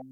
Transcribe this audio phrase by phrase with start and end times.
[0.00, 0.06] Yeah,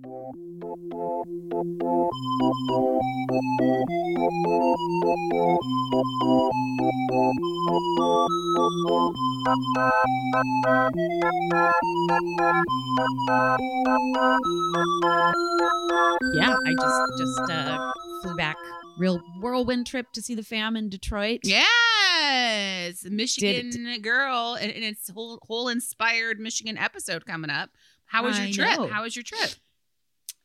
[16.66, 17.92] I just just uh,
[18.22, 18.56] flew back
[18.98, 21.40] real whirlwind trip to see the fam in Detroit.
[21.44, 23.70] Yes, Michigan
[24.02, 27.70] girl, and, and it's whole whole inspired Michigan episode coming up.
[28.04, 28.78] How was your I trip?
[28.78, 28.88] know.
[28.88, 29.50] How was your trip?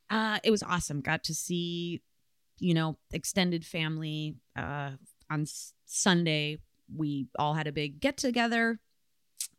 [0.10, 1.02] Uh, it was awesome.
[1.02, 2.02] Got to see,
[2.60, 4.36] you know, extended family.
[4.56, 4.92] Uh,
[5.30, 6.60] on S- Sunday,
[6.96, 8.80] we all had a big get together,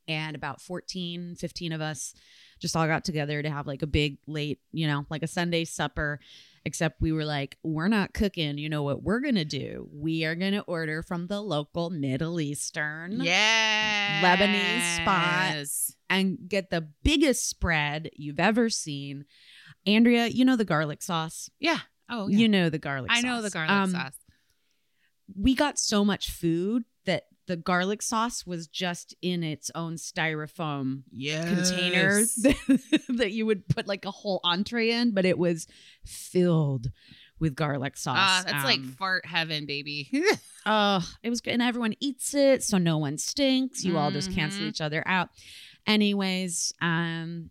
[0.06, 2.15] and about 14, 15 of us
[2.61, 5.65] just all got together to have like a big late, you know, like a Sunday
[5.65, 6.20] supper.
[6.67, 8.56] Except we were like, we're not cooking.
[8.56, 9.87] You know what we're going to do?
[9.92, 15.55] We are going to order from the local Middle Eastern Yeah, Lebanese spot
[16.09, 19.27] and get the biggest spread you've ever seen.
[19.86, 21.50] Andrea, you know the garlic sauce.
[21.60, 21.78] Yeah.
[22.10, 22.38] Oh, yeah.
[22.38, 23.24] You know the garlic I sauce.
[23.24, 24.16] know the garlic Um, sauce.
[25.38, 31.03] We got so much food that the garlic sauce was just in its own styrofoam
[31.47, 32.34] container Yes.
[33.09, 35.66] that you would put like a whole entree in, but it was
[36.06, 36.91] filled
[37.38, 38.16] with garlic sauce.
[38.19, 40.10] Ah, that's like Um, fart heaven, baby.
[40.66, 41.53] Oh, it was good.
[41.53, 43.84] And everyone eats it, so no one stinks.
[43.84, 44.69] You all just cancel Mhm.
[44.69, 45.28] each other out.
[45.86, 47.50] Anyways, um,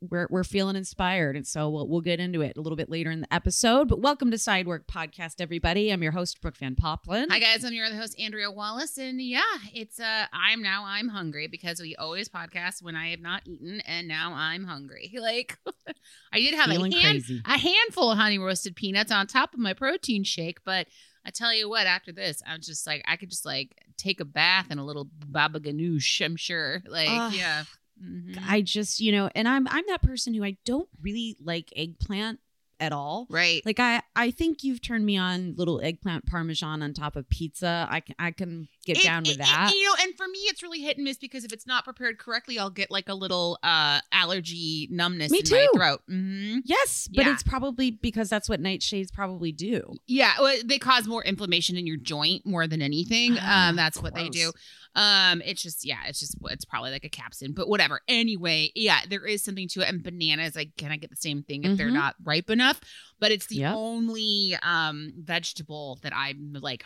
[0.00, 3.10] we're we're feeling inspired, and so we'll we'll get into it a little bit later
[3.10, 3.88] in the episode.
[3.88, 5.90] But welcome to Sidework Podcast, everybody.
[5.90, 7.26] I'm your host Brooke Van Poppelen.
[7.30, 9.40] Hi guys, I'm your other host Andrea Wallace, and yeah,
[9.72, 13.80] it's uh, I'm now I'm hungry because we always podcast when I have not eaten,
[13.86, 15.12] and now I'm hungry.
[15.26, 15.58] Like,
[16.32, 17.42] I did have Feeling a hand, crazy.
[17.44, 20.86] a handful of honey roasted peanuts on top of my protein shake, but
[21.24, 24.24] I tell you what, after this, I'm just like I could just like take a
[24.24, 26.24] bath in a little baba ganoush.
[26.24, 27.32] I'm sure, like Ugh.
[27.34, 27.64] yeah.
[28.02, 28.38] Mhm.
[28.46, 32.40] I just you know, and I'm I'm that person who I don't really like eggplant
[32.78, 33.26] at all.
[33.30, 33.62] right.
[33.64, 37.86] Like I I think you've turned me on little eggplant parmesan on top of pizza.
[37.90, 39.70] I can I can get It- down with it- that.
[39.72, 41.84] it- you know, and for me, it's really hit and miss because if it's not
[41.84, 45.68] prepared correctly, I'll get like a little uh allergy numbness Me in my too.
[45.78, 46.02] throat.
[46.08, 47.32] hmm Yes, but Yeah.
[47.32, 49.96] it's probably because that's what nightshades probably do.
[50.06, 53.36] Yeah, well, they cause more inflammation in your joint more than anything.
[53.38, 54.52] Ah, Um, that's what they do.
[54.94, 58.00] Um, it's just yeah, it's just it's probably like a capsin, but whatever.
[58.08, 59.88] Anyway, yeah, there is something to it.
[59.88, 61.94] And bananas, I kind of get the same thing if they're Mhm.
[61.94, 62.80] not ripe enough.
[63.18, 63.74] But it's the Yep.
[63.74, 66.84] only um vegetable that I'm like,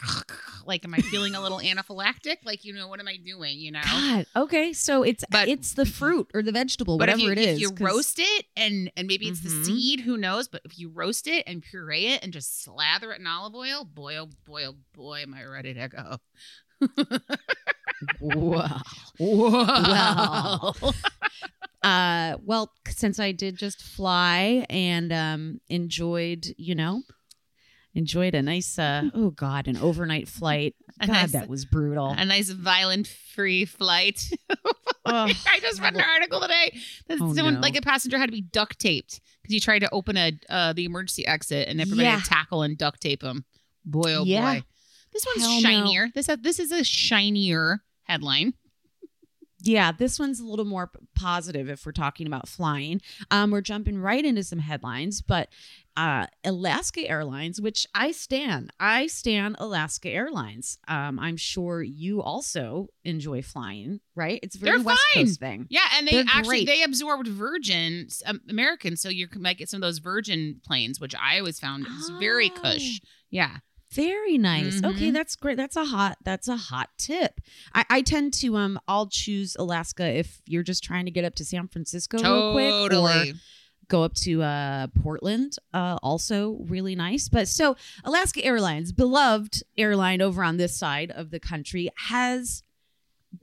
[0.66, 2.36] like, am I feeling a little anaphylactic?
[2.44, 3.58] Like, you know, what am I doing?
[3.58, 3.80] You know.
[3.84, 4.26] God.
[4.34, 7.60] Okay, so it's But- it's the fruit or the vegetable, whatever you, it if is.
[7.60, 9.42] you roast it and and maybe it's Mhm.
[9.44, 10.48] the seed, who knows?
[10.48, 13.84] But if you roast it and puree it and just slather it in olive oil,
[13.84, 16.18] boy, oh boy, oh boy, am I ready to go.
[18.20, 18.80] wow.
[19.18, 20.74] Wow.
[21.86, 27.02] Uh, well, since I did just fly and um enjoyed, you know,
[27.94, 30.74] enjoyed a nice uh oh god, an overnight flight.
[31.00, 32.08] God, nice- that was brutal.
[32.16, 34.20] A nice violent free flight.
[35.08, 35.30] Ugh.
[35.46, 36.76] I just read an article today
[37.06, 37.60] that Oh, someone no.
[37.60, 40.72] like a passenger had to be duct taped because he tried to open a uh,
[40.72, 42.20] the emergency exit and everybody Yeah.
[42.24, 43.44] tackle and duct tape him.
[43.84, 44.54] Boy, oh Yeah.
[44.54, 44.62] boy.
[45.12, 45.68] This one's Hell no.
[45.68, 46.08] shinier.
[46.14, 48.54] This this is a shinier headline.
[49.66, 53.00] Yeah, this one's a little more positive if we're talking about flying.
[53.30, 55.48] Um, we're jumping right into some headlines, but
[55.96, 60.78] uh, Alaska Airlines, which I stand, I stand Alaska Airlines.
[60.88, 64.38] Um, I'm sure you also enjoy flying, right?
[64.42, 65.24] It's a very They're West fine.
[65.24, 65.66] Coast thing.
[65.70, 66.66] Yeah, and they They're actually great.
[66.66, 71.00] they absorbed Virgin um, American, so you can might get some of those Virgin planes,
[71.00, 73.00] which I always found was very cush.
[73.30, 73.56] Yeah,
[73.92, 74.82] Very nice.
[74.84, 75.12] Okay, Mhm.
[75.12, 75.56] that's great.
[75.56, 76.18] That's a hot.
[76.24, 77.40] That's a hot tip.
[77.74, 78.78] I, I tend to um.
[78.88, 82.90] I'll choose Alaska if you're just trying to get up to San Francisco real quick,
[82.98, 83.24] or
[83.88, 87.28] go up to uh, Portland, uh, also really nice.
[87.28, 92.64] But so Alaska Airlines, beloved airline over on this side of the country, has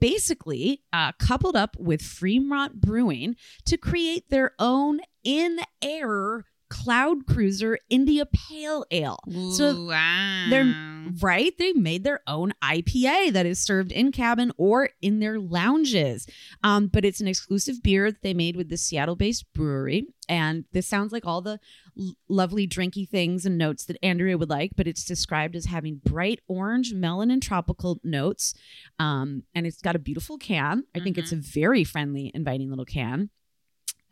[0.00, 7.78] basically uh, coupled up with Fremont Brewing to create their own in air cloud cruiser
[7.88, 9.18] India Pale Ale.
[9.52, 10.46] So wow.
[10.50, 10.74] they're
[11.20, 11.56] right.
[11.56, 16.26] They made their own IPA that is served in cabin or in their lounges.
[16.64, 20.88] Um, but it's an exclusive beer that they made with the Seattle-based brewery, and this
[20.88, 21.60] sounds like all the
[21.96, 24.72] l- lovely drinky things and notes that Andrea would like.
[24.76, 28.52] But it's described as having bright orange, melon, and tropical notes.
[28.98, 30.84] Um, and it's got a beautiful can.
[30.94, 33.30] I think it's a very friendly, inviting little can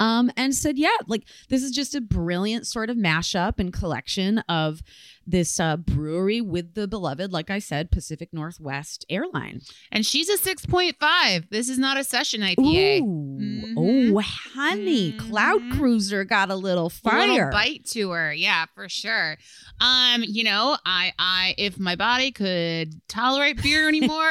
[0.00, 4.38] um, and said, yeah, like this is just a brilliant sort of mashup and collection
[4.48, 4.80] of
[5.24, 9.60] this uh, brewery with the beloved, like I said, Pacific Northwest airline.
[9.92, 11.48] and she's a 6.5.
[11.50, 13.00] This is not a session IPA.
[13.02, 13.74] Ooh, Mhm.
[14.16, 15.72] oh, honey, Cloud Mhm.
[15.78, 17.28] Cruiser got a little A fire.
[17.28, 19.36] little bite to her yeah for sure
[19.80, 24.30] um you know i i if my body could tolerate beer anymore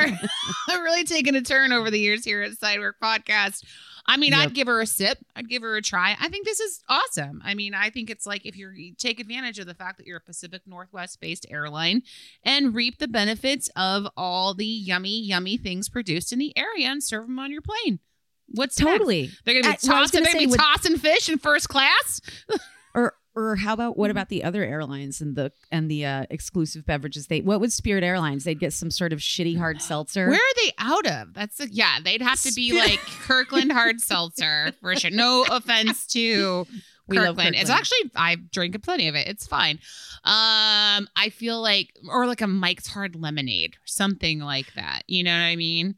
[0.70, 3.64] i'm really taking a turn over the years here at sidework podcast
[4.12, 4.40] I mean, Yep.
[4.40, 5.18] I'd give her a sip.
[5.36, 6.16] I'd give her a try.
[6.20, 7.42] I think this is awesome.
[7.46, 10.06] I mean, I think it's like if you're you take advantage of the fact that
[10.08, 12.04] you're a Pacific Northwest based airline
[12.44, 17.04] and reap the benefits of all the yummy, yummy things produced in the area and
[17.04, 18.00] serve them on your plane.
[18.48, 18.92] What's next?
[18.92, 19.32] Totally.
[19.46, 20.24] They're gonna be Uh, well, tossing.
[20.24, 22.20] They're say be with- tossing fish in first class.
[22.94, 26.86] Or or how about what about the other airlines and the and the uh, exclusive
[26.86, 27.28] beverages?
[27.28, 28.44] They what would Spirit Airlines?
[28.44, 30.28] They'd get some sort of shitty hard seltzer.
[30.28, 31.34] Where are they out of?
[31.34, 32.00] That's a, yeah.
[32.04, 35.12] They'd have to be like Kirkland hard seltzer for sure.
[35.12, 36.66] No offense to
[37.08, 37.56] We love Kirkland.
[37.56, 39.28] It's actually I drink plenty of it.
[39.28, 39.80] It's fine.
[40.24, 45.04] Um, I feel like or like a Mike's Hard Lemonade, something like that.
[45.08, 45.96] You know what I mean?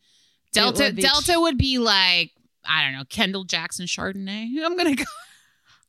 [0.53, 2.31] Delta would be- Delta would be like
[2.65, 4.50] I don't know Kendall Jackson Chardonnay.
[4.63, 5.03] I'm gonna go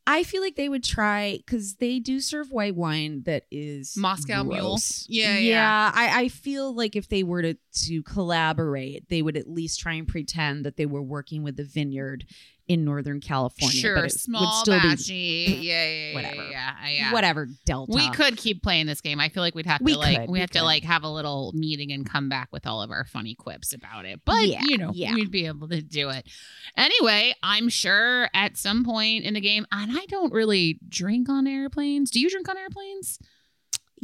[0.07, 4.43] I feel like they would try because they do serve white wine that is Moscow
[4.43, 4.61] Mule.
[4.61, 5.07] gross.
[5.09, 5.39] Yeah, yeah.
[5.39, 5.93] yeah.
[5.95, 7.55] I, I feel like if they were to
[7.85, 11.65] to collaborate, they would at least try and pretend that they were working with the
[11.65, 12.27] vineyard
[12.67, 13.79] in Northern California.
[13.79, 15.63] sure but it small would still batchy.
[15.63, 16.51] Yeah, yeah, yeah, Whatever.
[16.51, 17.93] Yeah, yeah, be whatever Delta.
[17.95, 19.21] We could keep playing this game.
[19.21, 21.03] I feel like we'd have to We like could, we we have to like have
[21.03, 24.21] a little meeting and come back with all of our funny quips about it.
[24.25, 25.15] But Yeah, you know, yeah.
[25.15, 26.27] we'd be able to do it.
[26.77, 31.47] Anyway, I'm sure at some point in the game, and I don't really drink on
[31.47, 32.11] airplanes.
[32.11, 33.19] Do you drink on airplanes?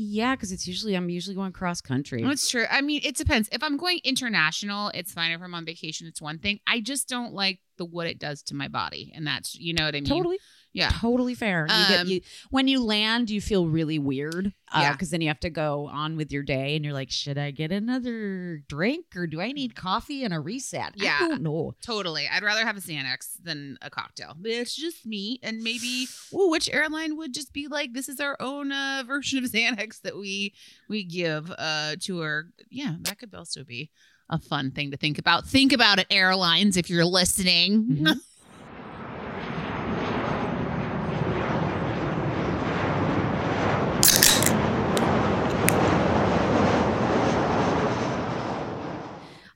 [0.02, 2.22] Yeah, because it's usually I'm usually going cross country.
[2.22, 2.64] That's true.
[2.70, 3.50] I mean, it depends.
[3.52, 5.30] If I'm going international, it's fine.
[5.32, 6.58] If I'm on vacation, it's one thing.
[6.66, 9.84] I just don't like the what it does to my body, and that's you know
[9.84, 10.08] what I mean.
[10.08, 10.38] Totally.
[10.72, 10.90] Yeah.
[10.90, 11.66] Totally fair.
[11.68, 12.20] You get Um, you
[12.50, 14.52] when you land, you feel really weird.
[14.72, 14.92] Yeah.
[14.92, 17.50] Because then you have to go on with your day and you're like, should I
[17.50, 20.92] get another drink or do I need coffee and a reset?
[20.94, 21.18] Yeah.
[21.20, 21.74] I don't know.
[21.82, 22.28] Totally.
[22.30, 24.34] I'd rather have a Xanax than a cocktail.
[24.38, 25.40] But It's just me.
[25.42, 29.42] And maybe, oh, which airline would just be like, this is our own uh, version
[29.42, 30.54] of Xanax that we
[30.88, 32.44] we give uh, to our.
[32.70, 33.90] Yeah, that could also be
[34.28, 35.44] a fun thing to think about.
[35.48, 37.84] Think about it, airlines, if you're listening.
[38.02, 38.16] Mhm.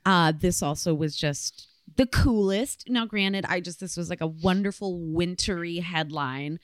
[0.07, 2.85] Uh, this also was just the coolest.
[2.89, 6.59] Now, granted, I just this was like a wonderful wintry headline.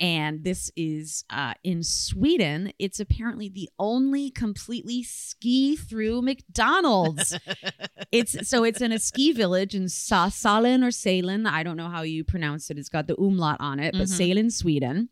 [0.00, 2.72] And this is uh, in Sweden.
[2.80, 7.38] It's apparently the only completely ski through McDonald's.
[8.10, 11.46] it's so it's in a ski village in Sa- Salen or Salen.
[11.46, 12.78] I don't know how you pronounce it.
[12.78, 14.16] It's got the umlaut on it, but Mhm.
[14.16, 15.10] Salen, Sweden,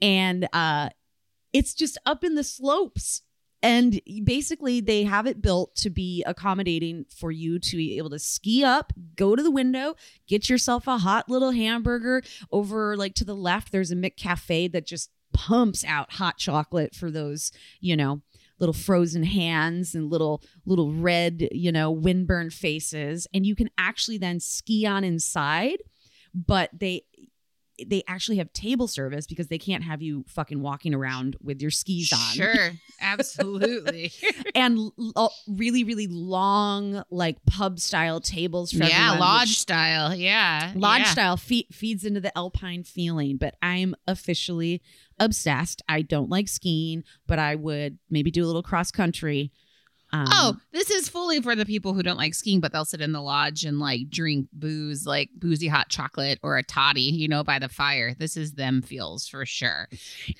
[0.00, 0.88] and uh,
[1.52, 3.20] it's just up in the slopes.
[3.64, 8.18] And basically, they have it built to be accommodating for you to be able to
[8.18, 9.94] ski up, go to the window,
[10.28, 12.22] get yourself a hot little hamburger.
[12.52, 17.10] Over like to the left, there's a McCafe that just pumps out hot chocolate for
[17.10, 18.20] those, you know,
[18.58, 23.26] little frozen hands and little little red, you know, windburn faces.
[23.32, 25.78] And you can actually then ski on inside,
[26.34, 27.04] but they
[27.86, 31.70] they actually have table service because they can't have you fucking walking around with your
[31.70, 32.70] skis on Sure.
[33.00, 34.12] Absolutely.
[34.54, 34.78] and
[35.16, 40.14] l- really really long like pub style tables for yeah, everyone, lodge which- style.
[40.14, 40.72] Yeah.
[40.76, 41.06] lodge yeah.
[41.06, 44.80] style fe- feeds into the alpine feeling but i'm officially
[45.18, 49.52] obsessed i don't like skiing but i would maybe do a little cross country
[50.14, 53.00] Um, oh, this is fully for the people who don't like skiing, but they'll sit
[53.00, 57.26] in the lodge and like drink booze, like boozy hot chocolate or a toddy, you
[57.26, 58.14] know, by the fire.
[58.14, 59.88] This is them feels for sure.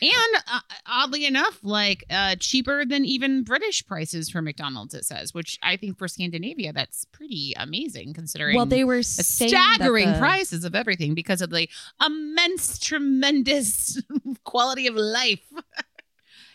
[0.00, 5.35] And uh, oddly enough, like uh, cheaper than even British prices for McDonald's, it says,
[5.35, 10.19] which I think for Scandinavia, that's pretty amazing considering well, they were the staggering the-
[10.19, 11.69] prices of everything because of the
[12.04, 14.00] immense, tremendous
[14.45, 15.40] quality of life.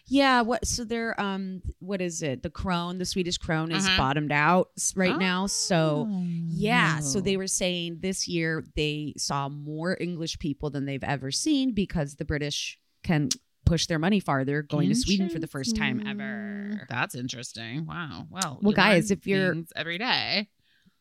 [0.10, 0.66] Yeah, what?
[0.68, 2.42] So they're um, what is it?
[2.44, 3.98] The krone, the Swedish krone, is Mhm.
[3.98, 5.46] bottomed out right now.
[5.48, 6.24] So Oh.
[6.50, 11.32] yeah, so they were saying this year they saw more English people than they've ever
[11.32, 13.30] seen because the British can
[13.66, 16.88] push their money farther going to Sweden for the first time ever.
[16.90, 17.86] That's interesting.
[17.86, 18.26] Wow.
[18.32, 20.50] Well, Well, guys, if you're- every day,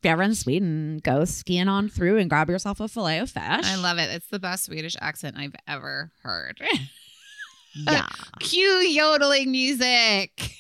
[0.01, 3.43] If you're in Sweden, go skiing on through and grab yourself a fillet of fish.
[3.43, 4.11] I love it.
[4.11, 6.61] It's the best Swedish accent I've ever heard.
[7.87, 8.09] Uh, yeah.
[8.41, 10.53] Cue yodeling music.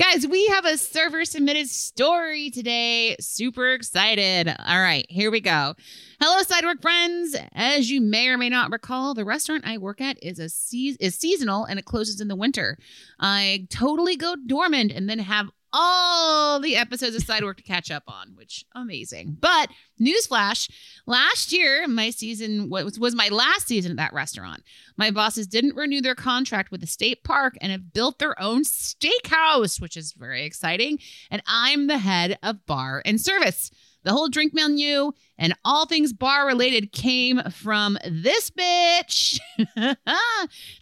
[0.00, 3.16] Guys, we have a server submitted story today.
[3.20, 4.48] Super excited.
[4.48, 5.74] All right, here we go.
[6.18, 7.36] Hello, Sidework friends.
[7.52, 10.96] As you may or may not recall, the restaurant I work at is a sea-
[11.00, 12.78] is seasonal and it closes in the winter.
[13.18, 18.04] I totally go dormant and then have all the episodes of Sidework to catch up
[18.08, 19.36] on, which amazing.
[19.40, 20.70] But newsflash,
[21.06, 24.62] last year my season was was my last season at that restaurant.
[24.96, 28.62] My bosses didn't renew their contract with the state park and have built their own
[28.64, 30.98] steakhouse, which is very exciting.
[31.30, 33.70] And I'm the head of bar and service.
[34.02, 39.38] The whole drink menu and all things bar related came from this bitch.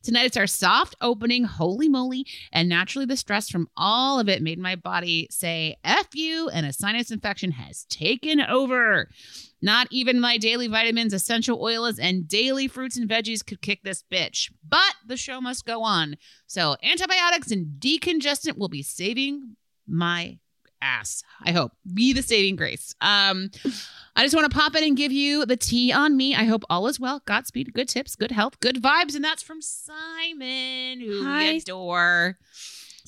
[0.02, 2.26] Tonight it's our soft opening, holy moly.
[2.52, 6.64] And naturally, the stress from all of it made my body say F you, and
[6.66, 9.08] a sinus infection has taken over.
[9.60, 14.04] Not even my daily vitamins, essential oils, and daily fruits and veggies could kick this
[14.10, 14.52] bitch.
[14.66, 16.16] But the show must go on.
[16.46, 19.56] So, antibiotics and decongestant will be saving
[19.88, 20.38] my
[20.82, 21.23] ass.
[21.44, 21.73] I hope.
[21.92, 22.94] Be the saving grace.
[23.00, 23.50] Um,
[24.16, 26.35] I just want to pop in and give you the tea on me.
[26.35, 27.23] I hope all is well.
[27.25, 29.14] Godspeed, good tips, good health, good vibes.
[29.14, 31.52] And that's from Simon, who Hi.
[31.52, 32.38] we adore.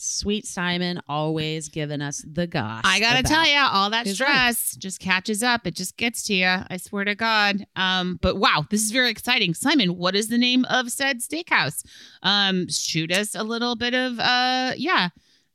[0.03, 2.81] Sweet Simon always giving us the goss.
[2.85, 5.67] I gotta tell you, all that stress just catches up.
[5.67, 6.47] It just gets to you.
[6.47, 7.67] I swear to God.
[7.77, 9.53] Um, but wow, this is very exciting.
[9.53, 11.85] Simon, what is the name of said steakhouse?
[12.23, 15.11] Um, shoot us a little bit of uh, yeah.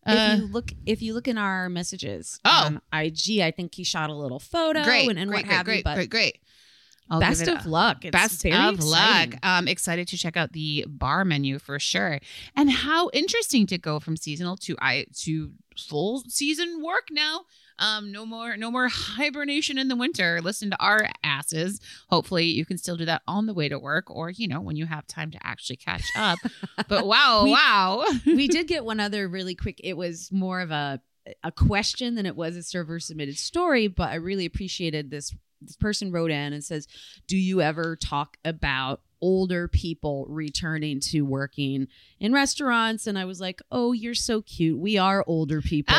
[0.06, 2.66] Uh, if you look if you look in our messages Oh.
[2.66, 5.56] on IG, I think he shot a little photo great, and, and great, what great,
[5.56, 5.84] have great, you.
[5.84, 6.40] But great, great.
[7.10, 8.04] I'll best of a- luck.
[8.04, 8.80] It's Best of exciting.
[8.86, 9.36] luck.
[9.44, 12.20] Um, excited to check out the bar menu for sure.
[12.56, 17.42] And how interesting to go from seasonal to I to full season work now.
[17.80, 20.40] Um, no more, no more hibernation in the winter.
[20.42, 21.80] Listen to our asses.
[22.10, 24.76] Hopefully, you can still do that on the way to work, or you know, when
[24.76, 26.40] you have time to actually catch up.
[26.88, 28.06] but wow, We- wow.
[28.26, 29.82] we did get one other really quick.
[29.84, 31.02] It was more of a
[31.44, 35.34] a question than it was a server submitted story, but I really appreciated this.
[35.62, 36.88] This person wrote in and says,
[37.28, 41.88] "Do you ever talk about older people returning to working
[42.20, 44.78] in restaurants?" And I was like, "Oh, you're so cute.
[44.78, 45.96] We are older people."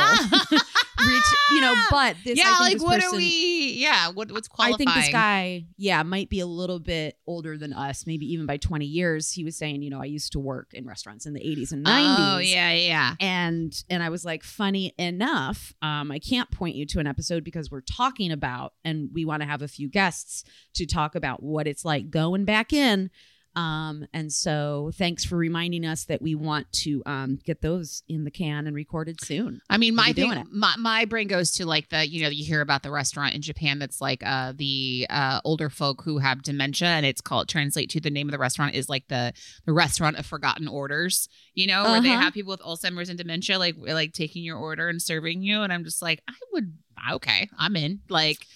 [0.98, 1.22] Ret-
[1.52, 3.74] you know, but this, yeah, like what person, are we?
[3.78, 4.88] Yeah, what what's qualifying?
[4.88, 8.46] I think this guy, yeah, might be a little bit older than us, maybe even
[8.46, 9.32] by 20 years.
[9.32, 11.84] He was saying, you know, I used to work in restaurants in the 80s and
[11.84, 12.16] 90s.
[12.18, 13.14] Oh yeah, yeah.
[13.20, 17.44] And and I was like, funny enough, um, I can't point you to an episode
[17.44, 21.42] because we're talking about, and we want to have a few guests to talk about
[21.42, 23.10] what it's like going back in.
[23.56, 28.24] Um, and so thanks for reminding us that we want to um, get those in
[28.24, 29.60] the can and recorded soon.
[29.70, 32.60] I mean, my thing, my, my brain goes to like the, you know, you hear
[32.60, 36.88] about the restaurant in Japan that's like uh the uh older folk who have dementia
[36.88, 39.32] and it's called translate to the name of the restaurant is like the
[39.64, 42.20] the restaurant of forgotten orders, you know, where they Uh-huh.
[42.20, 45.72] have people with Alzheimer's and dementia like like taking your order and serving you and
[45.72, 46.76] I'm just like, I would
[47.12, 48.00] okay, I'm in.
[48.10, 48.46] Like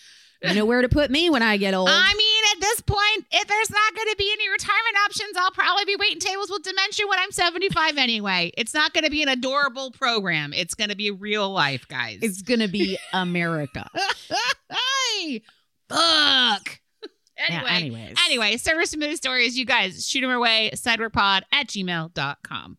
[0.42, 1.88] You know where to put me when I get old.
[1.90, 5.50] I mean, at this point, if there's not going to be any retirement options, I'll
[5.50, 8.50] probably be waiting tables with dementia when I'm 75 anyway.
[8.56, 10.52] It's not going to be an adorable program.
[10.54, 12.20] It's going to be real life, guys.
[12.22, 13.88] it's gonna be America.
[14.70, 15.42] hey,
[15.88, 16.80] fuck.
[17.48, 18.16] Yeah, Anyway, anyways.
[18.26, 19.56] anyway, server submitted stories.
[19.58, 20.70] You guys shoot them our way.
[20.74, 22.78] Sideworkpod at gmail.com.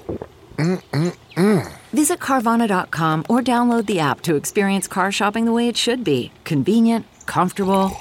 [0.61, 1.71] Mm-mm-mm.
[1.91, 6.31] Visit Carvana.com or download the app to experience car shopping the way it should be
[6.43, 7.91] convenient, comfortable.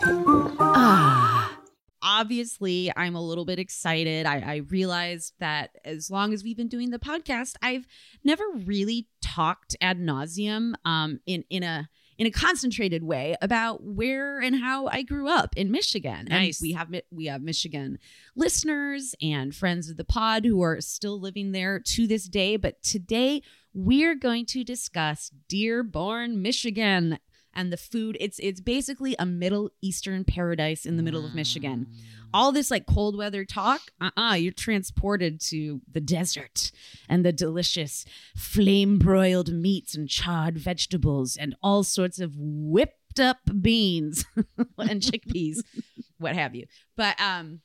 [0.60, 1.56] Ah.
[2.02, 4.26] Obviously, I'm a little bit excited.
[4.26, 7.86] I, I realized that as long as we've been doing the podcast, I've
[8.24, 11.88] never really talked ad nauseum um, in in a
[12.20, 16.26] in a concentrated way about where and how I grew up in Michigan.
[16.28, 16.60] Nice.
[16.60, 17.98] And we have we have Michigan
[18.36, 22.58] listeners and friends of the pod who are still living there to this day.
[22.58, 23.40] But today
[23.72, 27.18] we're going to discuss Dearborn, Michigan,
[27.54, 28.18] and the food.
[28.20, 31.86] It's it's basically a Middle Eastern paradise in the middle of Michigan.
[31.90, 32.19] Mm.
[32.32, 36.70] All this like cold weather talk, uh-uh, you're transported to the desert
[37.08, 38.04] and the delicious
[38.36, 44.24] flame broiled meats and charred vegetables and all sorts of whipped up beans
[44.78, 45.58] and chickpeas,
[46.18, 46.66] what have you.
[46.96, 47.60] But um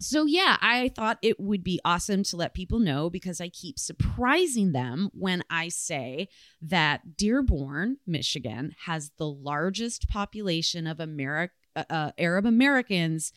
[0.00, 3.80] so yeah, I thought it would be awesome to let people know because I keep
[3.80, 6.28] surprising them when I say
[6.62, 13.32] that Dearborn, Michigan, has the largest population of Ameri- uh, uh, Arab Americans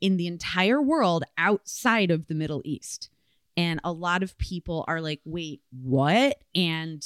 [0.00, 3.10] in the entire world outside of the Middle East.
[3.56, 7.04] And a lot of people are like, "Wait, what?" And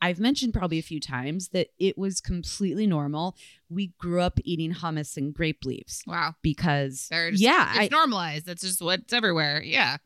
[0.00, 3.36] I've mentioned probably a few times that it was completely normal.
[3.68, 6.36] We grew up eating hummus and grape leaves Wow.
[6.40, 8.46] because just, yeah, it's I, normalized.
[8.46, 9.60] That's just what's everywhere.
[9.62, 9.96] Yeah.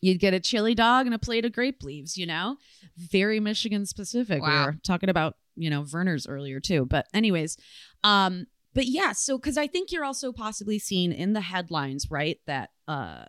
[0.00, 2.56] you'd get a chili dog and a plate of grape leaves, you know?
[2.96, 4.40] Very Michigan specific.
[4.42, 4.66] We Wow.
[4.66, 6.84] were talking about, you know, Vernors earlier too.
[6.86, 7.56] But anyways,
[8.04, 8.46] um,
[8.78, 12.70] but yeah, so cause I think you're also possibly seeing in the headlines, right, that
[12.86, 13.24] uh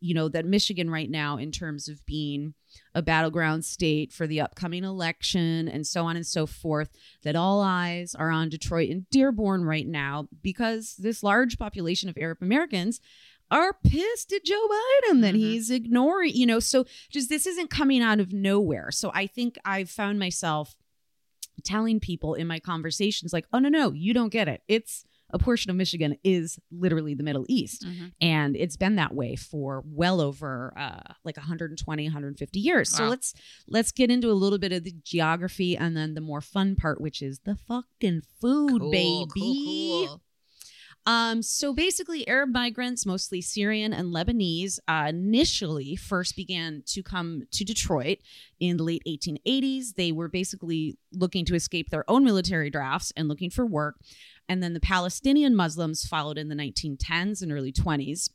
[0.00, 2.54] you know, that Michigan right now, in terms of being
[2.94, 6.88] a battleground state for the upcoming election and so on and so forth,
[7.24, 12.16] that all eyes are on Detroit and Dearborn right now because this large population of
[12.16, 13.00] Arab Americans
[13.50, 15.38] are pissed at Joe Biden that Mhm.
[15.38, 18.90] he's ignoring, you know, so just this isn't coming out of nowhere.
[18.90, 20.76] So I think I've found myself
[21.64, 24.62] telling people in my conversations, like, oh, no, no, you don't get it.
[24.68, 27.84] It's a portion of Michigan is literally the Middle East.
[28.20, 32.88] And it's been that way for well over uh, like 120, 150 years.
[32.90, 33.34] So let's
[33.68, 36.98] let's get into a little bit of the geography and then the more fun part,
[37.00, 39.26] which is the fucking food, Cool, baby.
[39.38, 40.22] cool, cool.
[41.06, 47.44] Um, so basically, Arab migrants, mostly Syrian and Lebanese, uh, initially first began to come
[47.52, 48.18] to Detroit
[48.60, 49.94] in the late 1880s.
[49.94, 53.96] They were basically looking to escape their own military drafts and looking for work.
[54.48, 58.30] And then the Palestinian Muslims followed in the 1910s and early 20s.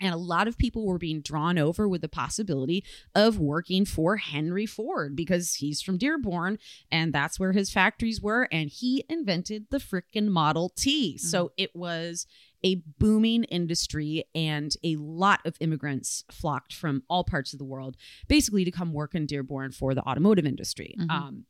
[0.00, 4.16] And a lot of people were being drawn over with the possibility of working for
[4.16, 6.58] Henry Ford because he's from Dearborn
[6.90, 8.48] and that's where his factories were.
[8.50, 11.16] And he invented the frickin' Model T.
[11.18, 12.26] So it was
[12.64, 17.96] a booming industry and a lot of immigrants flocked from all parts of the world
[18.26, 20.96] basically to come work in Dearborn for the automotive industry.
[20.98, 21.10] Mhm.
[21.10, 21.44] Um,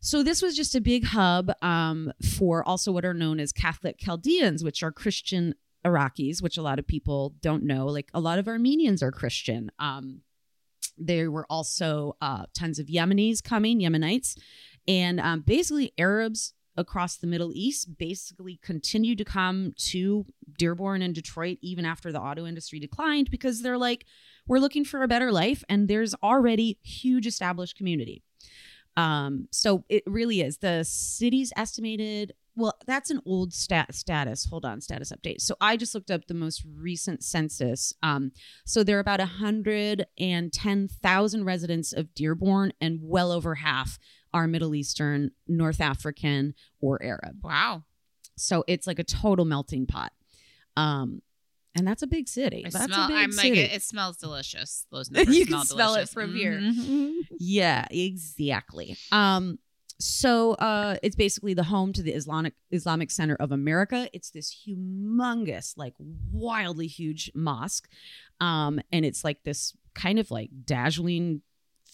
[0.00, 3.98] so this was just a big hub um, for also what are known as Catholic
[3.98, 7.86] Chaldeans, which are Christian Iraqis, which a lot of people don't know.
[7.86, 9.70] Like a lot of Armenians are Christian.
[9.78, 10.20] Um,
[10.98, 14.36] there were also uh, tons of Yemenis coming, Yemenites,
[14.86, 20.24] and um, basically Arabs across the Middle East basically continued to come to
[20.58, 24.06] Dearborn and Detroit even after the auto industry declined because they're like,
[24.46, 28.22] we're looking for a better life, and there's already huge established community.
[28.96, 30.58] Um, so it really is.
[30.58, 32.34] The city's estimated.
[32.56, 34.46] Well, that's an old stat status.
[34.46, 35.40] Hold on, status update.
[35.40, 37.92] So I just looked up the most recent census.
[38.02, 38.32] Um,
[38.66, 39.20] so there are about
[40.18, 43.98] 110,000 residents of Dearborn, and well over half
[44.32, 47.36] are Middle Eastern, North African, or Arab.
[47.42, 47.84] Wow.
[48.36, 50.12] So it's like a total melting pot.
[50.76, 51.22] Um,
[51.76, 52.64] and that's a big city.
[52.66, 53.04] I that's smell.
[53.04, 53.50] a big I'm city.
[53.50, 54.86] like it, it smells delicious.
[54.90, 56.58] Those numbers You smell can smell it from here.
[56.60, 57.12] Mhm.
[57.42, 58.96] Yeah, exactly.
[59.12, 59.58] Um,
[60.00, 64.08] so uh, it's basically the home to the Islamic Islamic Center of America.
[64.12, 65.94] It's this humongous, like
[66.32, 67.88] wildly huge mosque.
[68.40, 71.42] Um, and it's like this kind of like dazzling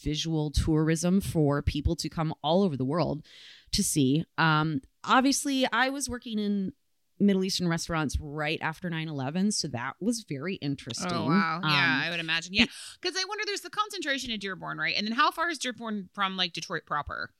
[0.03, 3.25] visual tourism for people to come all over the world
[3.73, 4.25] to see.
[4.39, 6.73] Um, obviously, I was working in
[7.19, 9.53] Middle Eastern restaurants right after 9 11.
[9.53, 11.11] So that was very interesting.
[11.13, 11.61] Oh wow!
[11.63, 12.53] Yeah, Um, I would imagine.
[12.53, 12.67] Yeah,
[13.01, 13.45] because I wonder.
[13.47, 14.95] There's the concentration in Dearborn, right?
[14.97, 17.31] And then how far is Dearborn from like Detroit proper?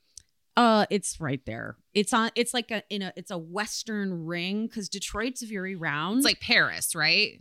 [0.57, 1.77] Uh, it's right there.
[1.93, 2.31] It's on.
[2.35, 3.13] It's like a in a.
[3.15, 6.17] It's a western ring because Detroit's very round.
[6.17, 7.39] It's like Paris, right?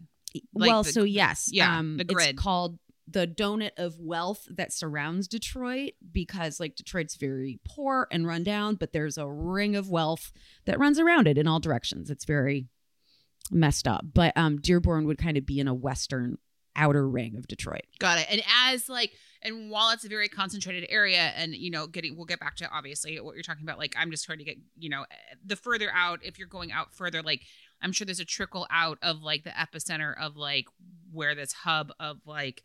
[0.55, 2.31] like well, the- so yes, yeah, um, the grid.
[2.31, 8.27] It's called the donut of wealth that surrounds Detroit because like Detroit's very poor and
[8.27, 10.33] run down, but there's a ring of wealth
[10.65, 12.11] that runs around it in all directions.
[12.11, 12.67] It's very
[13.51, 16.39] messed up, but um, Dearborn would kind of be in a western
[16.75, 17.85] outer ring of Detroit.
[18.01, 18.27] Got it.
[18.29, 19.13] And as like,
[19.47, 22.71] and while it's a very concentrated area, and you know, getting, we'll get back to
[22.71, 23.79] obviously what you're talking about.
[23.79, 25.07] Like, I'm just trying to get, you know,
[25.45, 27.43] the further out, if you're going out further, like,
[27.81, 30.67] I'm sure there's a trickle out of like the epicenter of like
[31.13, 32.63] where this hub of like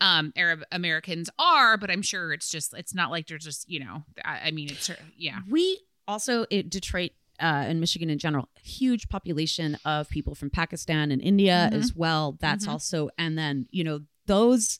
[0.00, 3.80] um Arab Americans are, but I'm sure it's just, it's not like there's just, you
[3.80, 5.40] know, I, I mean, it's, yeah.
[5.48, 11.10] We also it, Detroit uh, and Michigan in general, huge population of people from Pakistan
[11.10, 11.76] and India Mhm.
[11.78, 12.36] as well.
[12.40, 12.70] That's Mhm.
[12.72, 14.78] also, and then you know those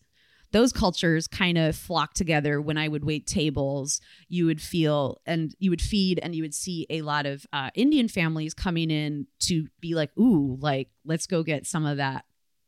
[0.52, 2.60] those cultures kind of flock together.
[2.60, 6.54] When I would wait tables, you would feel and you would feed, and you would
[6.54, 11.26] see a lot of uh, Indian families coming in to be like, "Ooh, like let's
[11.26, 12.24] go get some of that."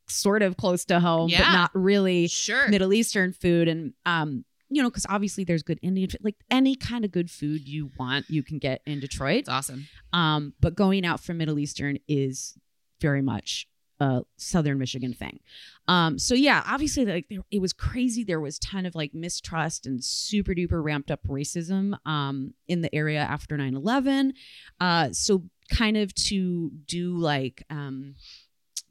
[0.09, 2.27] Sort of close to home, but not really.
[2.29, 2.69] Sure.
[2.69, 6.75] Middle Eastern food and um you know because obviously there's good Indian food like any
[6.75, 9.87] kind of good food you want you can get in Detroit It's awesome.
[10.13, 12.55] um but going out for Middle Eastern is
[13.01, 13.67] very much
[14.37, 15.41] Southern Michigan thing.
[15.89, 18.25] Um so yeah obviously like there, it was crazy.
[18.25, 22.95] There was ton of like mistrust and super duper ramped up racism um in the
[22.95, 24.33] area after 9/11
[24.81, 28.15] uh so kind of to do like um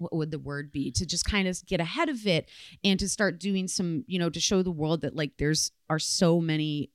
[0.02, 0.92] what would the word be?
[0.92, 2.50] To just kind of get ahead of it
[2.84, 6.00] and to start doing some you know to show the world that like there's are
[6.00, 6.90] so many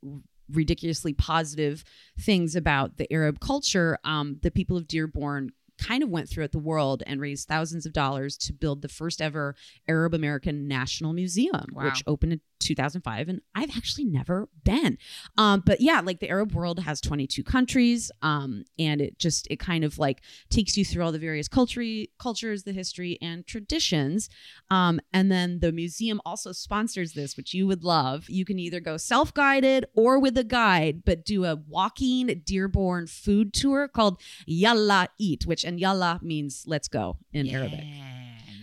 [0.53, 1.83] ridiculously positive
[2.21, 6.59] things about the arab culture um the people of dearborn kind of went throughout the
[6.59, 9.55] world and raised thousands of dollars to build the first ever
[9.89, 11.85] arab american national museum Wow.
[11.85, 14.99] which opened in 2005 and i've actually never been
[15.39, 19.59] um but yeah like the arab world has 22 countries um and it just it
[19.59, 21.83] kind of like takes you through all the various culture
[22.19, 24.29] cultures the history and traditions
[24.71, 28.29] um, and then the museum also sponsors this, which you would love.
[28.29, 33.07] You can either go self guided or with a guide, but do a walking Dearborn
[33.07, 37.85] food tour called Yalla Eat, which and Yalla means let's go in Arabic.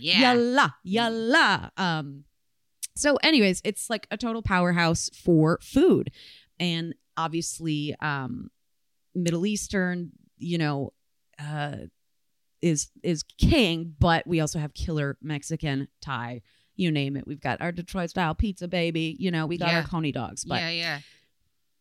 [0.00, 0.34] Yeah.
[0.34, 1.72] Yalla, yalla.
[2.96, 6.10] So, anyways, it's like a total powerhouse for food.
[6.60, 8.50] And obviously, um,
[9.14, 10.92] Middle Eastern, you know,
[11.38, 11.76] uh,
[12.62, 16.42] is is king, but we also have killer Mexican, Thai,
[16.76, 17.26] you name it.
[17.26, 19.16] We've got our Detroit style pizza, baby.
[19.18, 19.80] You know, we got Yeah.
[19.80, 21.00] our coney dogs, but yeah, yeah.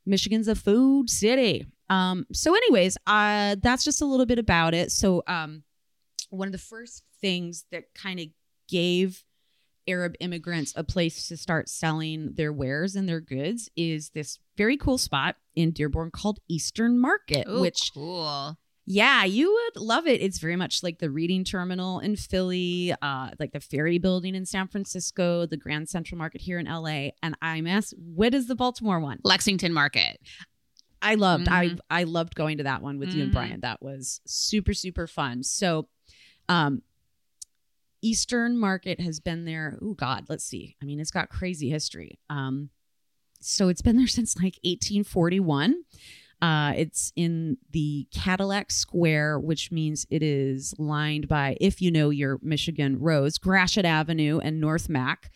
[0.06, 1.66] Michigan's a food city.
[1.90, 4.92] Um, so, anyways, uh, that's just a little bit about it.
[4.92, 5.64] So, um,
[6.30, 8.28] one of the first things that kind of
[8.68, 9.24] gave
[9.88, 14.78] Arab immigrants a place to start selling their wares and their goods is this very
[14.78, 18.58] cool spot in Dearborn called Eastern Market, Ooh, which cool.
[18.86, 20.22] yeah, you would love it.
[20.22, 24.46] It's very much like the Reading Terminal in Philly, uh, like the Ferry Building in
[24.46, 28.56] San Francisco, the Grand Central Market here in LA, and I'm asked, what is the
[28.56, 29.20] Baltimore one?
[29.24, 30.20] Lexington Market.
[31.02, 31.48] I loved.
[31.48, 31.80] Mhm.
[31.90, 33.36] I I loved going to that one with you and Mhm.
[33.36, 33.60] Brian.
[33.60, 35.44] That was super super fun.
[35.44, 35.90] So,
[36.48, 36.82] um,
[38.04, 39.80] Eastern Market has been there.
[39.82, 40.76] Oh God, let's see.
[40.82, 42.20] I mean, it's got crazy history.
[42.30, 42.70] Um,
[43.40, 45.84] so it's been there since like 1841.
[46.42, 52.10] Uh, it's in the Cadillac Square, which means it is lined by, if you know
[52.10, 55.32] your Michigan roads, Gratiot Avenue and North Mack,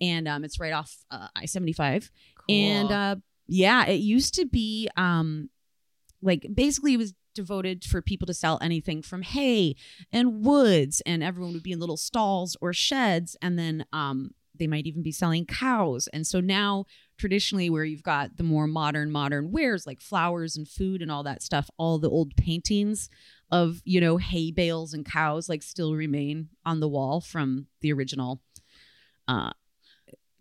[0.00, 2.12] and um, it's right off uh, I seventy five.
[2.48, 3.16] And uh,
[3.48, 5.50] yeah, it used to be um,
[6.22, 9.76] like basically it was devoted for people to sell anything from hay
[10.12, 14.66] and woods, and everyone would be in little stalls or sheds, and then um, they
[14.66, 16.08] might even be selling cows.
[16.12, 16.84] And so now,
[17.18, 21.22] traditionally, where you've got the more modern, modern wares like flowers and food and all
[21.22, 23.08] that stuff, all the old paintings
[23.52, 27.92] of you know hay bales and cows like still remain on the wall from the
[27.92, 28.40] original
[29.28, 29.50] uh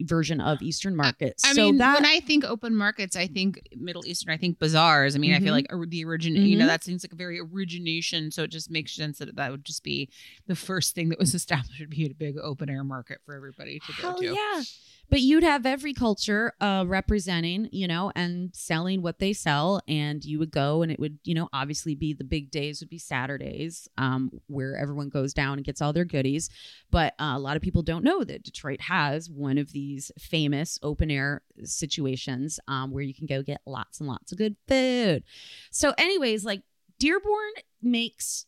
[0.03, 1.43] version of Eastern markets.
[1.45, 4.31] I so mean, that when I think open markets, I think Middle Eastern.
[4.33, 5.15] I think bazaars.
[5.15, 5.43] I mean, I Mhm.
[5.43, 6.35] feel like the origin.
[6.35, 6.67] You know, Mhm.
[6.69, 8.31] that seems like a very origination.
[8.31, 10.09] So it just makes sense that that would just be
[10.47, 13.79] the first thing that was established would be a big open air market for everybody
[13.79, 14.25] to go to.
[14.25, 14.63] yeah.
[15.11, 19.81] But you'd have every culture uh, representing, you know, and selling what they sell.
[19.85, 22.89] And you would go, and it would, you know, obviously be the big days would
[22.89, 26.49] be Saturdays, um, where everyone goes down and gets all their goodies.
[26.91, 30.79] But uh, a lot of people don't know that Detroit has one of these famous
[30.81, 35.25] open air situations um, where you can go get lots and lots of good food.
[35.71, 36.61] So, anyways, like
[36.99, 38.45] Dearborn makes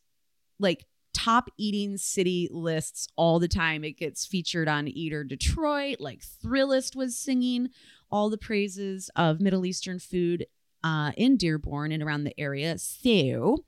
[0.60, 3.84] like top eating city lists all the time.
[3.84, 7.70] It gets featured on Eater Detroit, like Thrillist was singing
[8.12, 10.46] all the praises of Middle Eastern food
[10.84, 12.78] uh, in Dearborn and around the area.
[12.78, 13.66] So,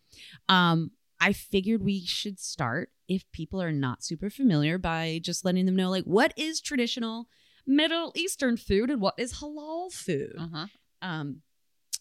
[0.50, 5.66] um, I figured we should start if people are not super familiar by just letting
[5.66, 7.28] them know like what is traditional
[7.66, 10.36] Middle Eastern food and what is halal food.
[10.38, 10.68] Uh-huh.
[11.02, 11.42] Um,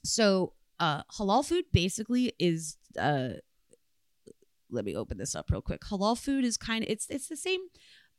[0.04, 3.34] so uh, halal food basically is uh,
[4.70, 5.82] let me open this up real quick.
[5.82, 7.60] Halal food is kind of it's it's the same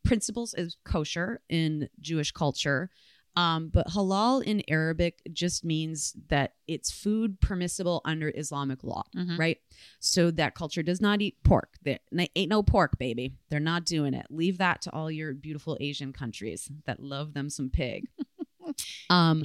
[0.03, 2.89] principles as kosher in Jewish culture.
[3.37, 9.37] Um, but halal in Arabic just means that it's food permissible under Islamic law, Mhm.
[9.37, 9.57] right?
[9.99, 11.75] So that culture does not eat pork.
[11.83, 13.33] There ain't no pork, baby.
[13.49, 14.27] They're not doing it.
[14.29, 18.07] Leave that to all your beautiful Asian countries that love them some pig.
[19.09, 19.43] um,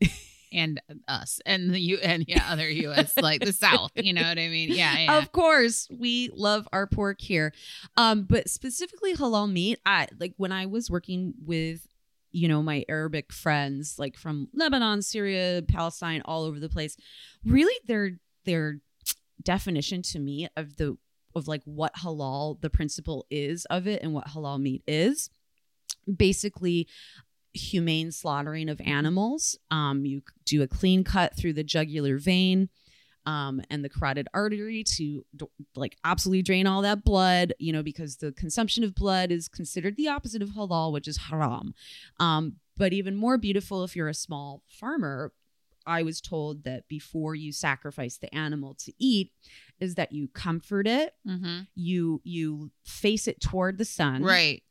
[0.52, 3.90] And us and the U and yeah, other US like the South.
[3.94, 4.70] You know what I mean?
[4.70, 5.18] Yeah, yeah.
[5.18, 7.52] Of course, we love our pork here.
[7.96, 11.86] Um, but specifically halal meat, I like when I was working with
[12.32, 16.96] you know my Arabic friends like from Lebanon, Syria, Palestine, all over the place.
[17.44, 18.80] Really their their
[19.42, 20.96] definition to me of the
[21.34, 25.30] of like what halal the principle is of it and what halal meat is
[26.16, 26.88] basically
[27.54, 32.68] humane slaughtering of animals um you do a clean cut through the jugular vein
[33.26, 35.24] um, and the carotid artery to
[35.76, 39.96] like absolutely drain all that blood, you know, because the consumption of blood is considered
[39.96, 41.74] the opposite of halal, which is haram.
[42.18, 45.32] Um, but even more beautiful if you're a small farmer.
[45.84, 49.32] I was told that before you sacrifice the animal to eat,
[49.80, 51.62] is that you comfort it, mm-hmm.
[51.74, 54.62] you you face it toward the sun, Right.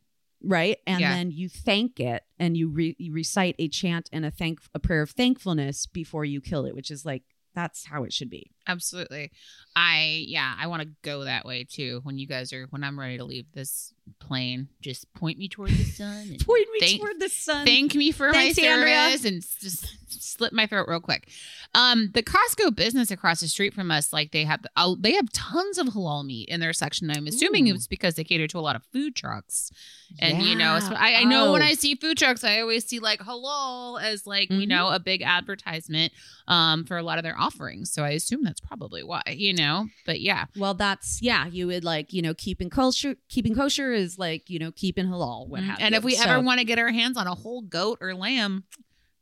[0.43, 1.13] Right, and Yeah.
[1.15, 4.79] then you thank it, and you, re- you recite a chant and a thank a
[4.79, 7.23] prayer of thankfulness before you kill it, which is like
[7.53, 8.49] that's how it should be.
[8.65, 9.29] Absolutely.
[9.75, 11.99] I yeah, I want to go that way too.
[12.03, 15.71] When you guys are when I'm ready to leave this plane, just point me toward
[15.71, 16.27] the sun.
[16.31, 17.65] and Point me thank- toward the sun.
[17.65, 19.17] Thank me for Thanks, my Andrea.
[19.25, 21.27] and just slit my throat real quick.
[21.73, 25.31] Um, the Costco business across the street from us, like they have, uh, they have
[25.31, 27.09] tons of halal meat in their section.
[27.09, 27.73] I'm assuming Ooh.
[27.75, 29.71] it's because they cater to a lot of food trucks,
[30.19, 31.65] and you know, so I, I know when Oh.
[31.65, 34.67] I see food trucks, I always see like halal as like you Mhm.
[34.67, 36.11] know a big advertisement
[36.49, 37.91] um for a lot of their offerings.
[37.93, 39.87] So I assume that's probably why, you know.
[40.05, 41.45] But yeah, Well, that's yeah.
[41.47, 43.15] You would like you know keeping kosher.
[43.29, 45.47] Keeping kosher is like you know keeping halal.
[45.47, 45.75] What Mm-hmm.
[45.79, 45.97] and you.
[45.99, 48.65] if we So- ever want to get our hands on a whole goat or lamb.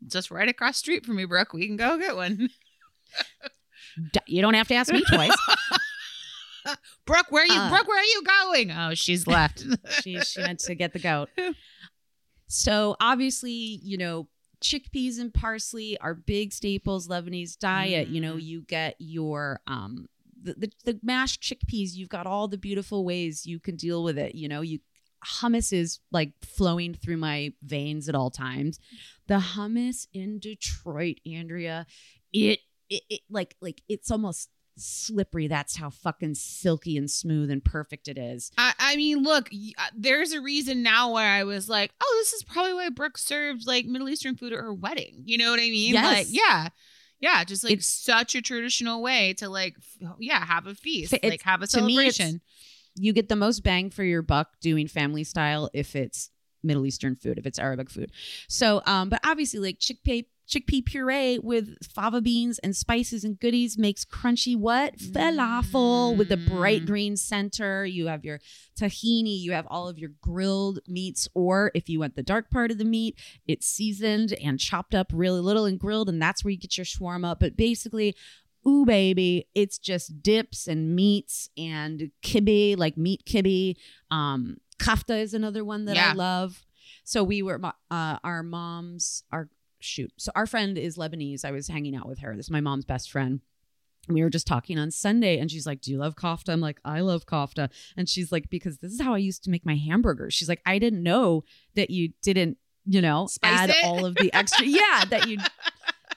[0.07, 1.51] Just right across the street from me, Brooke.
[1.53, 2.49] We can go get one.
[4.27, 5.35] You don't have to ask me twice.
[7.05, 7.53] Brooke, where are you?
[7.59, 8.71] Uh, Brooke, where are you going?
[8.71, 9.63] Oh, she's left.
[10.01, 11.29] she she went to get the goat.
[12.51, 13.51] So obviously,
[13.83, 14.27] you know,
[14.59, 18.07] chickpeas and parsley are big staples Lebanese diet.
[18.07, 18.41] You know, Mm.
[18.43, 20.07] you get your um
[20.41, 21.93] the, the the mashed chickpeas.
[21.93, 24.35] You've got all the beautiful ways you can deal with it.
[24.35, 24.79] You know, you
[25.25, 28.79] hummus is like flowing through my veins at all times.
[29.27, 31.85] The hummus in Detroit, Andrea,
[32.33, 35.47] it it, it like like it's almost slippery.
[35.47, 38.51] That's how fucking silky and smooth and perfect it is.
[38.57, 42.33] I, I mean, look, uh, there's a reason now where I was like, oh, this
[42.33, 45.23] is probably why Brooke served like Middle Eastern food at her wedding.
[45.25, 45.93] You know what I mean?
[45.93, 46.03] Yes.
[46.03, 46.69] Like, yeah.
[47.19, 51.13] Yeah, just like It's- such a traditional way to like, f- yeah, have a feast,
[51.23, 52.41] like have a celebration.
[52.95, 56.29] you get the most bang for your buck doing family style if it's
[56.63, 58.11] Middle Eastern food, if it's Arabic food.
[58.47, 63.77] So, um, but obviously, like chickpea chickpea puree with fava beans and spices and goodies
[63.77, 66.87] makes crunchy what falafel with the bright Mm.
[66.87, 67.85] green center.
[67.85, 68.39] You have your
[68.77, 72.71] tahini, you have all of your grilled meats, or if you want the dark part
[72.71, 73.15] of the meat,
[73.47, 76.85] it's seasoned and chopped up really little and grilled, and that's where you get your
[76.85, 77.37] shawarma.
[77.39, 78.15] But basically,
[78.67, 83.73] ooh baby it's just dips and meats and kibbeh like meat kibbeh
[84.11, 86.65] um kafta is another one that i love
[87.05, 87.57] so we were
[87.89, 89.47] uh our mom's our
[89.79, 92.61] shoot so our friend is lebanese i was hanging out with her this is my
[92.61, 93.41] mom's best friend
[94.07, 96.49] And we were just talking on Sunday, and she's like, Do you love kofta?
[96.53, 97.69] I'm like, I love kofta.
[97.97, 100.33] And she's like, Because this is how I used to make my hamburgers.
[100.33, 101.43] She's like, I didn't know
[101.75, 103.83] that you didn't you know, Spice add it?
[103.83, 104.65] all of the extra.
[104.81, 105.37] yeah, that you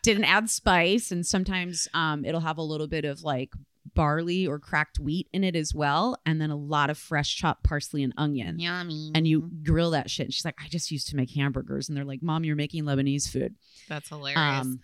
[0.03, 3.51] didn't add spice, and sometimes um, it'll have a little bit of like
[3.95, 7.65] barley or cracked wheat in it as well, and then a lot of fresh chopped
[7.65, 8.59] parsley and onion.
[8.59, 9.13] Yummy.
[9.15, 10.27] And you grill that shit.
[10.27, 11.89] And she's like, I just used to make hamburgers.
[11.89, 13.55] And they're like, Mom, you're making Lebanese food.
[13.89, 14.39] That's hilarious.
[14.39, 14.81] Um,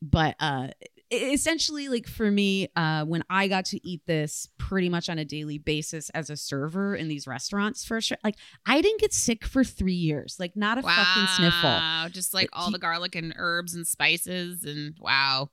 [0.00, 0.68] but uh,
[1.10, 5.24] essentially, like for me, uh, when I got to eat this pretty much on a
[5.24, 9.44] daily basis as a server in these restaurants for sure, like I didn't get sick
[9.44, 11.70] for three years, like not a fucking sniffle.
[11.70, 15.50] Wow, Just like all the garlic and herbs and spices and wow.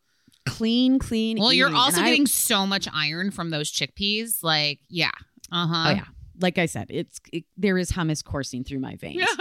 [0.50, 1.38] Clean, clean.
[1.40, 1.76] Well, you're eating.
[1.78, 4.44] And also I- getting so much iron from those chickpeas.
[4.44, 5.12] Like, yeah.
[5.52, 5.86] Uh-huh.
[5.88, 6.06] Oh yeah,
[6.40, 9.24] like I said, it's it, there is hummus coursing through my veins.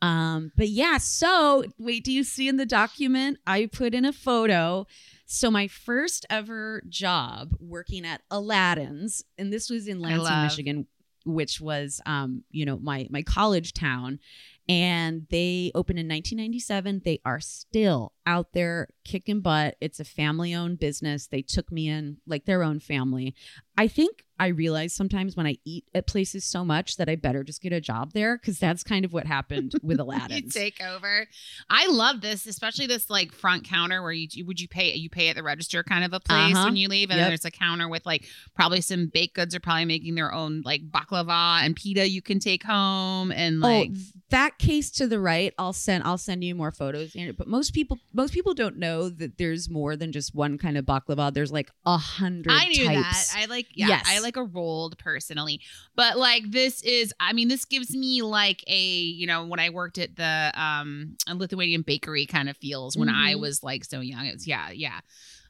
[0.00, 4.12] Um, but yeah, so wait, do you see in the document I put in a
[4.12, 4.84] photo?
[5.26, 10.86] So my first ever job working at Aladdin's, and this was in I Lansing, Michigan,
[11.24, 14.18] which was um, you know, my my college town.
[14.68, 17.02] And they opened in 1997.
[17.04, 19.76] They are still out there kicking butt.
[19.80, 21.26] It's a family owned business.
[21.26, 23.34] They took me in like their own family.
[23.76, 27.42] I think I realize sometimes when I eat at places so much that I better
[27.44, 29.98] just get a job there because that's kind of what happened with
[30.30, 31.26] you take over.
[31.70, 35.08] I love this, especially this like front counter where you you- would you pay you
[35.08, 36.66] pay at the register kind of a place Uh-huh.
[36.66, 37.28] when you leave, and Yep.
[37.28, 40.82] there's a counter with like probably some baked goods are probably making their own like
[40.90, 43.96] baklava and pita you can take home and like oh,
[44.30, 47.16] that case to the right, I'll send I'll send you more photos.
[47.38, 50.84] But most people most people don't know that there's more than just one kind of
[50.84, 51.32] baklava.
[51.32, 52.52] There's like a hundred.
[52.52, 53.32] I knew types.
[53.32, 53.38] that.
[53.38, 54.06] I like yeah, Yes.
[54.08, 55.60] I like a rolled personally.
[55.96, 59.70] But like this is I mean this gives me like a, you know, when I
[59.70, 63.40] worked at the um a Lithuanian bakery kind of feels when I Mhm.
[63.40, 64.26] was like so young.
[64.26, 65.00] It's yeah, yeah.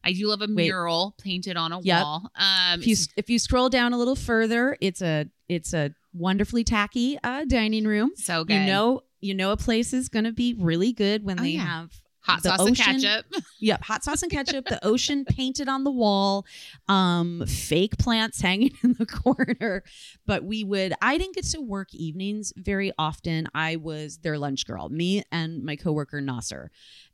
[0.04, 0.54] I do love a Wait.
[0.66, 2.02] mural painted on a Yep.
[2.02, 2.30] wall.
[2.36, 6.64] Um if you if you scroll down a little further, it's a it's a wonderfully
[6.64, 8.10] tacky uh, dining room.
[8.16, 8.54] so good.
[8.54, 11.50] You know you know a place is going to be really good when Oh, they
[11.50, 11.60] yeah.
[11.64, 13.26] have hot sauce ocean- and ketchup.
[13.60, 16.44] Yep, hot sauce and ketchup, the ocean painted on the wall,
[16.88, 19.84] um, fake plants hanging in the corner.
[20.26, 23.48] But we would, I didn't get to work evenings very often.
[23.54, 26.70] I was their lunch girl, me and my coworker Nasser.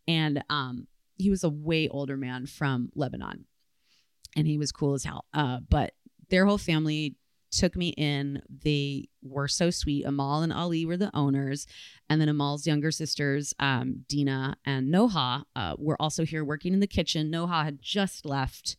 [0.07, 0.87] And um,
[1.19, 3.45] he was a way older man from Lebanon.
[4.37, 5.25] And he was cool as hell.
[5.35, 5.93] Uh, but
[6.31, 7.17] their whole family
[7.51, 8.43] took me in.
[8.49, 10.05] They were so sweet.
[10.05, 11.67] Amal and Ali were the owners.
[12.09, 16.81] And then Amal's younger sisters, um, Dina and Noha, uh, were also here working in
[16.81, 17.31] the kitchen.
[17.31, 18.77] Noha had just left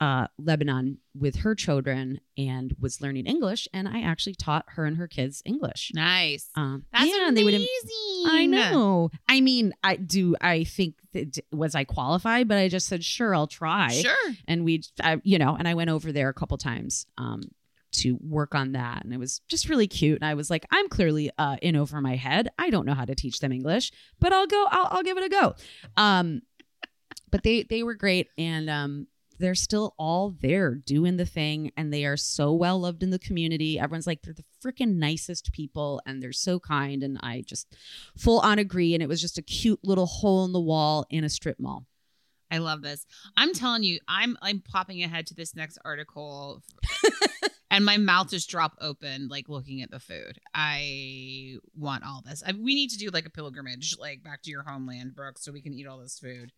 [0.00, 3.66] uh, Lebanon with her children and was learning English.
[3.72, 5.92] And I actually taught her and her kids English.
[5.94, 6.50] Nice.
[6.54, 7.54] Um, That's yeah, and they would.
[7.54, 8.24] amazing.
[8.26, 9.10] I know.
[9.28, 10.36] I mean, I do.
[10.40, 13.90] I think that was I qualified, but I just said sure, I'll try.
[13.90, 14.34] Sure.
[14.46, 14.82] And we,
[15.22, 17.42] you know, and I went over there a couple times um,
[17.92, 20.20] to work on that, and it was just really cute.
[20.20, 22.48] And I was like, I'm clearly uh, in over my head.
[22.58, 24.66] I don't know how to teach them English, but I'll go.
[24.70, 25.54] I'll, I'll give it a go.
[25.96, 26.42] Um,
[27.30, 29.06] but they they were great, and um,
[29.38, 33.18] they're still all there doing the thing, and they are so well loved in the
[33.18, 33.78] community.
[33.78, 37.02] Everyone's like they're the freaking nicest people, and they're so kind.
[37.02, 37.74] And I just
[38.16, 38.94] full on agree.
[38.94, 41.86] And it was just a cute little hole in the wall in a strip mall.
[42.50, 43.06] I love this.
[43.36, 46.62] I'm telling you, I'm I'm popping ahead to this next article,
[47.76, 50.40] and my mouth just dropped open, like looking at the food.
[50.54, 52.42] I want all this.
[52.46, 55.52] I, we need to do like a pilgrimage, like back to your homeland, Brooke, so
[55.52, 56.52] we can eat all this food.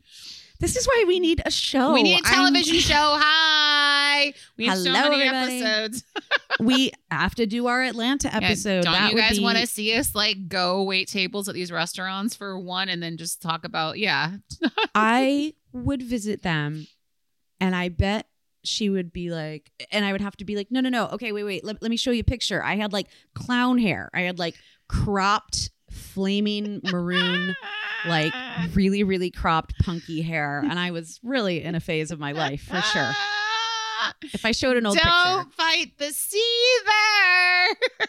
[0.60, 1.92] This is why we need a show.
[1.92, 2.94] we need a Oh, I'm- television show.
[3.20, 5.60] Hi, we have so Hello, many everybody.
[5.62, 6.04] episodes.
[6.60, 8.84] we have to do our Atlanta Yeah, episode.
[8.84, 11.72] don't that you guys be- want to see us like go wait tables at these
[11.72, 14.36] restaurants for one, and then just talk about yeah,
[14.94, 16.86] I would visit them,
[17.60, 18.26] and I bet
[18.64, 21.06] she would be like, and I would have to be like, no, no, no.
[21.08, 21.64] Okay, wait, wait.
[21.64, 22.62] Let, let me show you a picture.
[22.62, 24.10] I had like clown hair.
[24.12, 24.54] I had like
[24.88, 27.54] cropped, flaming maroon,
[28.06, 28.32] like
[28.74, 32.62] really, really cropped, punky hair, and I was really in a phase of my life
[32.62, 33.10] for sure.
[34.22, 37.74] If I showed an old Don't picture, fight the seether.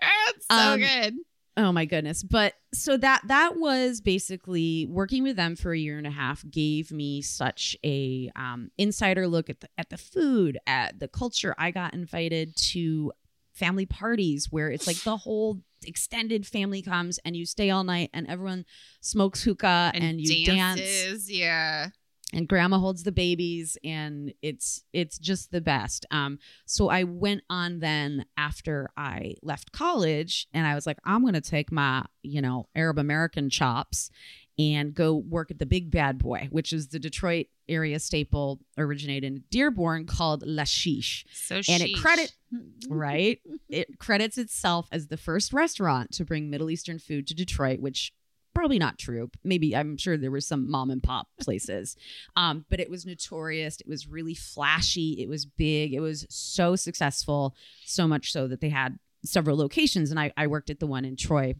[0.00, 1.14] That's so Um, good.
[1.58, 2.22] Oh my goodness.
[2.22, 6.44] But so that that was basically working with them for a year and a half
[6.48, 11.56] gave me such a um, insider look at the at the food, at the culture.
[11.58, 13.12] I got invited to
[13.54, 18.10] family parties where it's like the whole extended family comes and you stay all night
[18.14, 18.64] and everyone
[19.00, 20.80] smokes hookah and, you dance
[21.28, 21.88] Yeah.
[22.34, 27.42] And grandma holds the babies and it's it's just the best um so i went
[27.48, 32.42] on then after i left college and i was like i'm gonna take my you
[32.42, 34.10] know arab american chops
[34.58, 39.22] and go work at the Big Bad Boy, which is the Detroit area staple originated
[39.32, 41.24] in Dearborn called La Shish.
[41.32, 42.02] So And it sheesh.
[42.02, 42.32] credit-
[42.88, 43.38] Right?
[43.68, 48.12] it credits itself as the first restaurant to bring Middle Eastern food to Detroit, which
[48.58, 49.30] probably not true.
[49.44, 51.96] Maybe I'm sure there were some mom and pop places.
[52.36, 53.80] Um, but it was notorious.
[53.80, 55.20] It was really flashy.
[55.20, 55.92] It was big.
[55.92, 60.10] It was so successful, so much so that they had several locations.
[60.10, 61.54] And I, I worked at the one in Troy,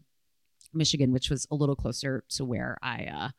[0.73, 3.29] Michigan, which was a little closer to where I uh,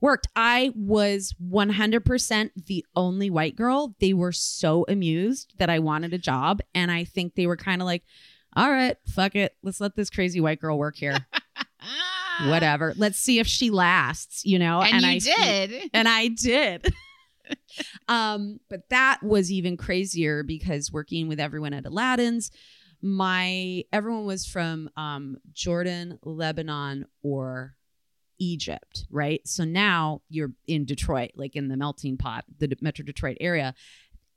[0.00, 0.26] worked.
[0.34, 3.94] I was 100% the only white girl.
[4.00, 6.60] They were so amused that I wanted a job.
[6.74, 8.02] And I think they were kind of like,
[8.56, 9.54] all right, fuck it.
[9.62, 11.24] Let's let this crazy white girl work here.
[12.48, 12.94] Whatever.
[12.96, 14.80] Let's see if she lasts, you know?
[14.82, 15.90] And, you I did.
[15.92, 16.92] and I did.
[18.08, 22.50] um, but that was even crazier because working with everyone at Aladdin's,
[23.02, 27.74] my everyone was from um, Jordan, Lebanon, or
[28.38, 29.40] Egypt, right?
[29.46, 33.74] So now you're in Detroit, like in the melting pot, the D- Metro Detroit area.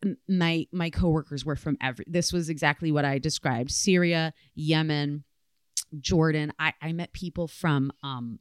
[0.03, 2.05] M- My my coworkers were from every.
[2.07, 5.23] This was exactly what I described: Syria, Yemen,
[5.99, 6.53] Jordan.
[6.59, 8.39] I I met people from um,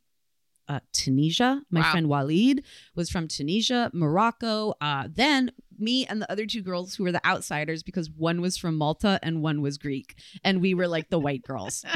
[0.68, 1.62] uh, Tunisia.
[1.70, 1.90] My Wow.
[1.92, 4.74] friend Walid was from Tunisia, Morocco.
[4.80, 8.56] Uh, then me and the other two girls who were the outsiders because one was
[8.56, 11.84] from Malta and one was Greek, and we were like the white girls.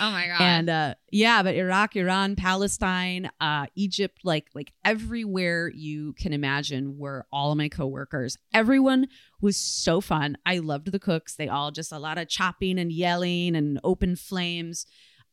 [0.00, 0.40] Oh my god.
[0.40, 6.98] and uh, yeah, but Iraq, Iran, Palestine, uh, Egypt, like like everywhere you can imagine
[6.98, 8.38] were all of my coworkers.
[8.54, 9.08] Everyone
[9.40, 10.38] was so fun.
[10.46, 11.36] I loved the cooks.
[11.36, 14.86] They all just a lot of chopping and yelling and open flames.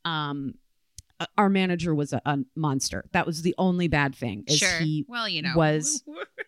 [0.04, 0.54] Um,
[1.18, 3.04] uh, our manager was a, a monster.
[3.12, 4.44] That was the only bad thing.
[4.46, 4.78] Is sure.
[4.78, 6.02] he well, you know, was-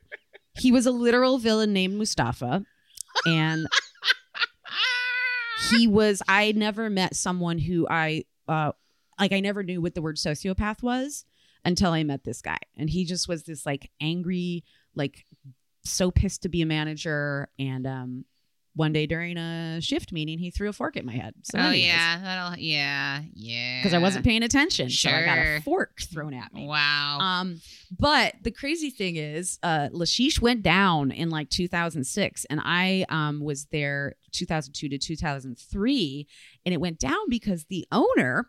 [0.54, 2.64] he was a literal villain named Mustafa,
[3.26, 3.66] and
[5.70, 6.22] he was.
[6.28, 8.72] I never met someone who I uh
[9.18, 9.32] like.
[9.32, 11.24] I never knew what the word sociopath was
[11.64, 15.24] until I met this guy, and he just was this like angry, like
[15.84, 18.24] so pissed to be a manager, and um.
[18.74, 21.34] One day during a shift meeting, he threw a fork at my head.
[21.42, 23.80] So oh anyways, yeah, that'll yeah, yeah.
[23.80, 25.56] because I wasn't paying attention, so I got Sure.
[25.56, 26.66] a fork thrown at me.
[26.66, 27.18] Wow.
[27.20, 27.60] Um,
[27.98, 33.04] but the crazy thing is, uh, La Shish went down in like 2006, and I
[33.10, 36.26] um was there 2002 to 2003,
[36.64, 38.48] and it went down because the owner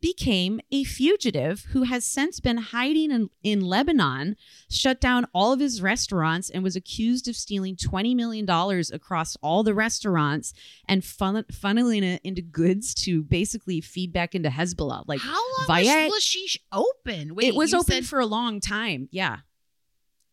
[0.00, 4.36] became a fugitive who has since been hiding in, in Lebanon,
[4.70, 8.48] shut down all of his restaurants, and was accused of stealing $20 million
[8.92, 10.54] across all the restaurants
[10.88, 15.04] and fun- funneling it into goods to basically feed back into Hezbollah.
[15.06, 17.34] Like, How long via- was she open?
[17.34, 19.08] Wait, it was open said- for a long time.
[19.12, 19.38] Yeah.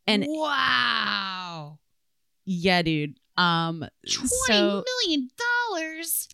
[0.06, 1.80] And wow,
[2.46, 3.20] yeah, dude.
[3.36, 5.30] Um twenty so million
[5.70, 6.30] dollars.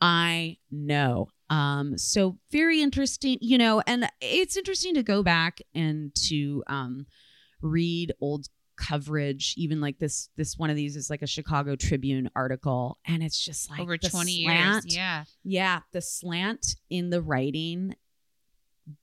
[0.00, 1.28] I know.
[1.50, 7.06] Um so very interesting, you know, and it's interesting to go back and to um
[7.62, 8.46] read old
[8.76, 13.22] coverage even like this this one of these is like a Chicago Tribune article and
[13.24, 14.96] it's just like Over twenty slant- years.
[14.96, 15.24] Yeah.
[15.42, 17.96] Yeah, the slant in the writing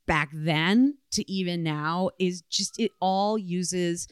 [0.08, 4.08] back then to even now is just it all uses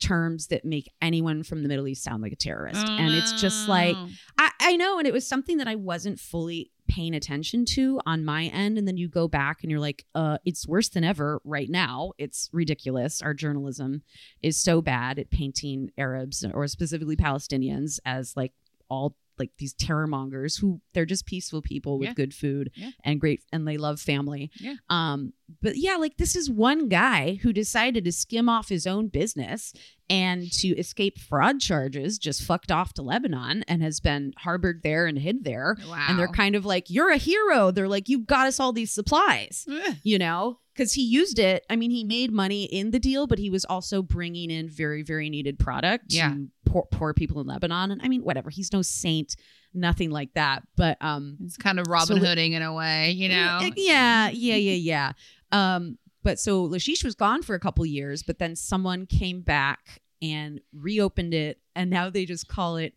[0.00, 2.86] terms that make anyone from the Middle East sound like a terrorist.
[2.86, 4.08] and it's just like Oh.
[4.38, 8.24] I, I know, and it was something that I wasn't fully paying attention to on
[8.24, 8.78] my end.
[8.78, 12.12] And then you go back and you're like, uh, it's worse than ever right now.
[12.16, 13.20] It's ridiculous.
[13.20, 14.02] Our journalism
[14.42, 18.52] is so bad at painting Arabs or specifically Palestinians as like
[18.88, 22.14] all like these terror mongers who they're just peaceful people with Yeah.
[22.14, 22.90] good food Yeah.
[23.04, 24.50] and great and they love family.
[24.60, 24.74] Yeah.
[24.88, 25.32] Um,
[25.62, 29.72] but yeah, like this is one guy who decided to skim off his own business
[30.10, 35.06] and to escape fraud charges, just fucked off to Lebanon and has been harbored there
[35.06, 35.76] and hid there.
[35.88, 36.06] Wow.
[36.08, 37.70] And they're kind of like, You're a hero.
[37.70, 39.66] They're like, You've got us all these supplies,
[40.02, 40.58] you know?
[40.74, 41.66] Because he used it.
[41.68, 45.02] I mean, he made money in the deal, but he was also bringing in very,
[45.02, 46.28] very needed product Yeah.
[46.34, 47.90] to poor, poor people in Lebanon.
[47.90, 48.50] And I mean, whatever.
[48.50, 49.36] He's no saint,
[49.74, 50.62] nothing like that.
[50.76, 53.60] But um, It's kind of Robin So Hooding in a way, you know.
[53.76, 55.12] Yeah, yeah, yeah, yeah.
[55.52, 59.40] Um, but so La Shish was gone for a couple years, but then someone came
[59.40, 62.92] back and reopened it, and now they just call it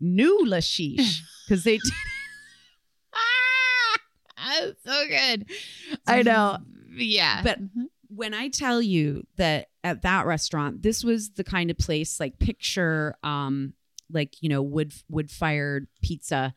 [0.00, 1.78] New La Shish because they.
[4.44, 5.46] Ah, that's so good.
[6.06, 6.58] I know.
[6.96, 7.42] Yeah.
[7.44, 7.58] But
[8.08, 12.38] when I tell you that at that restaurant, this was the kind of place like
[12.38, 13.74] picture, um,
[14.10, 16.54] like you know wood wood fired pizza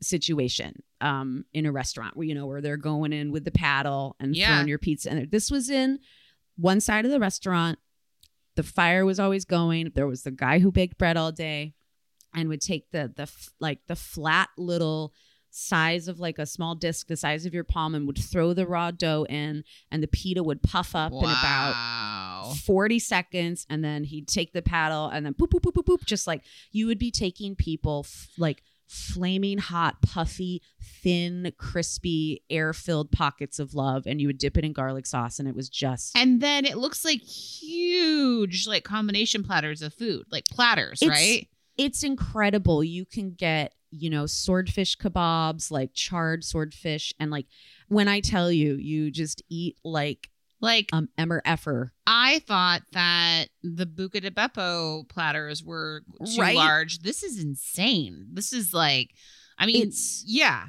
[0.00, 4.14] situation um in a restaurant where you know where they're going in with the paddle
[4.20, 4.46] and Yeah.
[4.54, 5.98] throwing your pizza and this was in
[6.56, 7.78] one side of the restaurant.
[8.56, 9.92] The fire was always going.
[9.94, 11.74] There was the guy who baked bread all day
[12.34, 15.14] and would take the the like the flat little
[15.50, 18.66] size of like a small disc the size of your palm and would throw the
[18.66, 21.74] raw dough in and the pita would puff up in about
[22.46, 22.52] Wow.
[22.54, 26.04] 40 seconds and then he'd take the paddle and then poop poop poop poop poop
[26.06, 30.62] just like you would be taking people f- like flaming hot puffy
[31.02, 35.38] thin crispy air filled pockets of love and you would dip it in garlic sauce
[35.38, 40.24] and it was just And then it looks like huge, like combination platters of food,
[40.30, 41.48] like platters, It's- right?
[41.76, 47.46] it's incredible you can get you know swordfish kebabs like charred swordfish and like
[47.88, 50.28] when i tell you you just eat like
[50.60, 56.56] Like um emmer effer I thought that the Buca di Beppo platters were too Right?
[56.56, 56.98] large.
[57.00, 58.26] This is insane.
[58.32, 59.10] This is like,
[59.58, 60.68] I mean, It's- yeah.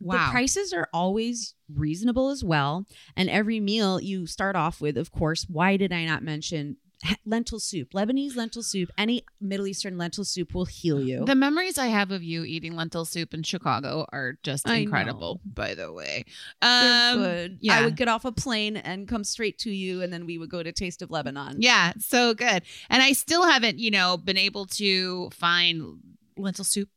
[0.00, 0.26] Wow.
[0.26, 2.86] The prices are always reasonable as well.
[3.16, 6.76] And every meal you start off with, of course, why did I not mention
[7.24, 7.92] lentil soup?
[7.92, 11.24] Lebanese lentil soup, any Middle Eastern lentil soup will heal you.
[11.24, 15.74] The memories I have of you eating lentil soup in Chicago are just incredible, by
[15.74, 16.24] the way.
[16.60, 17.58] Um, good.
[17.60, 17.78] yeah.
[17.78, 20.50] I would get off a plane and come straight to you, and then we would
[20.50, 21.56] go to Taste of Lebanon.
[21.60, 22.62] Yeah, so good.
[22.90, 26.00] And I still haven't, you know, been able to find
[26.36, 26.88] lentil soup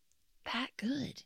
[0.54, 1.24] that good.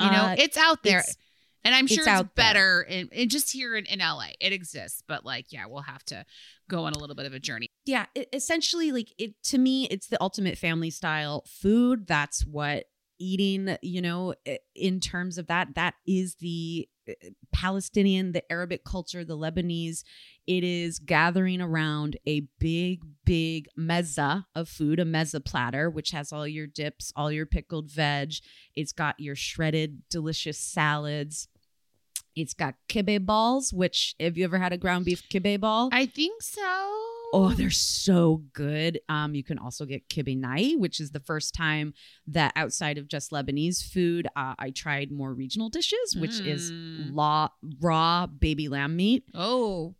[0.00, 0.98] You know, Uh, it's out there.
[1.00, 1.16] it's-
[1.64, 4.28] and I'm sure it's it's, better in, in just here in, in LA.
[4.40, 6.24] It exists, but like, yeah, we'll have to
[6.68, 7.68] go on a little bit of a journey.
[7.84, 12.06] yeah it, essentially like it to me it's the ultimate family style food.
[12.06, 12.84] That's what
[13.18, 14.34] eating you know
[14.74, 16.88] in terms of that that is the
[17.52, 20.02] palestinian the arabic culture the lebanese.
[20.46, 26.32] It is gathering around a big big mezza of food a mezza platter which has
[26.32, 28.34] all your dips all your pickled veg.
[28.74, 31.48] It's got your shredded delicious salads
[32.34, 36.06] it's got kibbeh balls which have you ever had a ground beef kibbeh ball I
[36.06, 36.62] think so.
[37.34, 39.00] Oh, they're so good.
[39.08, 41.94] Um, you can also get kibbeh nai, which is the first time
[42.26, 47.14] that outside of just Lebanese food, uh, I tried more regional dishes, which is Mm.
[47.14, 47.48] law,
[47.80, 49.24] raw baby lamb meat.
[49.34, 49.94] Oh,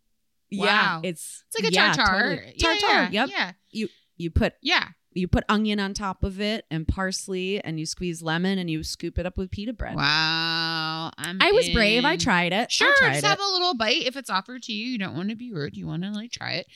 [0.51, 1.01] Yeah, Wow.
[1.03, 2.35] it's it's like a yeah, tartar.
[2.35, 2.53] totally.
[2.57, 3.09] Yeah, Tartare.
[3.11, 3.29] yeah, Yep.
[3.71, 3.85] Yeah.
[4.17, 4.89] You put Yeah.
[5.15, 8.83] You put onion on top of it and parsley, and you squeeze lemon, and you
[8.83, 9.95] scoop it up with pita bread.
[9.95, 11.11] Wow.
[11.17, 12.05] I'm I was brave.
[12.05, 12.71] I tried it.
[12.71, 13.27] Sure, tried just it.
[13.27, 14.85] have a little bite if it's offered to you.
[14.85, 15.75] You don't want to be rude.
[15.77, 16.67] You want to like try it.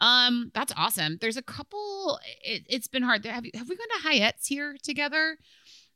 [0.00, 1.18] Um, that's awesome.
[1.20, 2.18] There's a couple.
[2.42, 3.24] It, it's been hard.
[3.24, 5.38] Have you, have we gone to Hayat's here together?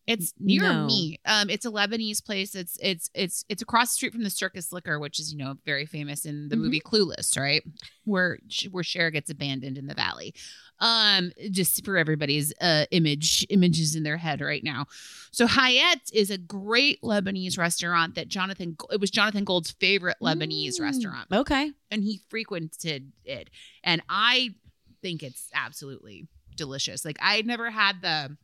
[0.07, 0.87] It's near No.
[0.87, 1.19] me.
[1.25, 2.55] Um, it's a Lebanese place.
[2.55, 5.55] It's it's it's it's across the street from the Circus Liquor, which is you know
[5.65, 6.61] very famous in the Mhm.
[6.61, 7.63] movie Clueless, right?
[8.05, 8.39] Where
[8.71, 10.35] where Cher gets abandoned in the valley.
[10.81, 14.87] Um, just for everybody's uh image images in their head right now.
[15.31, 20.79] So Hayat is a great Lebanese restaurant that Jonathan it was Jonathan Gold's favorite Lebanese
[20.79, 21.73] Mm, restaurant Okay.
[21.91, 23.51] and he frequented it
[23.85, 24.55] and I
[25.03, 26.27] think it's absolutely
[26.57, 27.05] delicious.
[27.05, 28.37] Like I never had the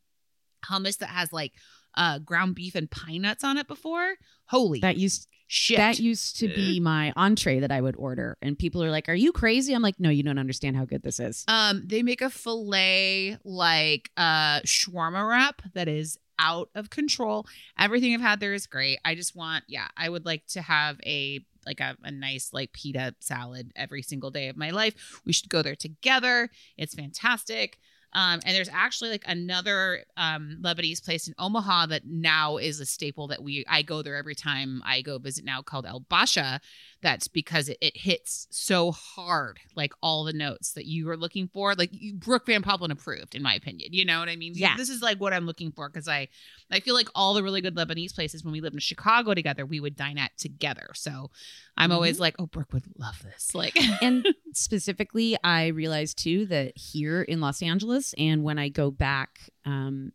[0.70, 1.52] hummus that has like
[1.96, 4.14] uh ground beef and pine nuts on it before.
[4.46, 5.76] Holy That used shit.
[5.76, 8.36] That used to be my entree that I would order.
[8.42, 9.72] And people are like, Are you crazy?
[9.72, 11.44] I'm like, No, you don't understand how good this is.
[11.48, 17.46] Um, they make a filet like uh shawarma wrap that is out of control.
[17.78, 18.98] Everything I've had there is great.
[19.04, 22.72] I just want, yeah, I would like to have a like a, a nice like
[22.72, 25.20] pita salad every single day of my life.
[25.24, 26.50] We should go there together.
[26.76, 27.78] It's fantastic.
[28.12, 32.86] Um, and there's actually like another um, Lebanese place in Omaha that now is a
[32.86, 36.60] staple that we I go there every time I go visit now called El Basha.
[37.02, 41.48] That's because it, it hits so hard, like all the notes that you were looking
[41.48, 41.74] for.
[41.74, 43.92] Like you, Brooke Van Poppelen approved, in my opinion.
[43.92, 44.52] You know what I mean?
[44.54, 44.76] Yeah.
[44.76, 46.28] This is like what I'm looking for because I
[46.70, 49.66] I feel like all the really good Lebanese places when we lived in Chicago together,
[49.66, 50.88] we would dine at together.
[50.94, 51.30] So
[51.76, 53.54] I'm always like, oh, Brooke would love this.
[53.54, 58.90] Like, and specifically, I realized too that here in Los Angeles, and when I go
[58.90, 60.12] back um,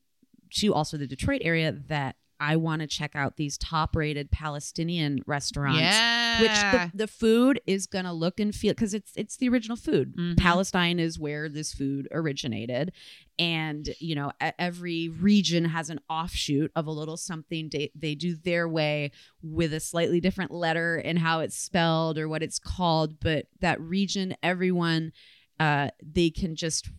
[0.55, 5.21] to also the Detroit area, that I want to check out these top rated Palestinian
[5.27, 5.79] restaurants.
[5.79, 9.77] yeah, Which the, the food is gonna look and feel because it's it's the original
[9.77, 10.15] food.
[10.17, 10.37] Mhm.
[10.37, 12.91] Palestine is where this food originated,
[13.37, 18.35] and you know every region has an offshoot of a little something they, they do
[18.35, 19.11] their way
[19.43, 23.19] with a slightly different letter and how it's spelled or what it's called.
[23.19, 25.11] But that region, everyone,
[25.59, 26.89] uh, they can just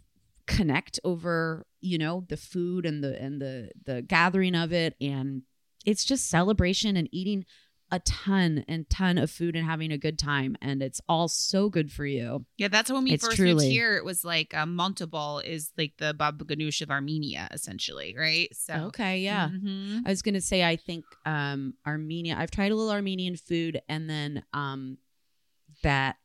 [0.47, 5.43] connect over you know the food and the and the the gathering of it and
[5.87, 7.45] it's just celebration and eating
[7.91, 11.69] a ton and ton of food and having a good time and it's all so
[11.69, 12.69] good for you yeah.
[12.69, 13.97] That's when we It's first moved here.
[13.97, 18.49] It was like um, Montebal is like the Baba Ganoush of Armenia, essentially, right?
[18.57, 20.03] So okay yeah Mhm.
[20.07, 24.09] i was gonna say i think um armenia i've tried a little armenian food and
[24.09, 24.97] then um
[25.83, 26.17] that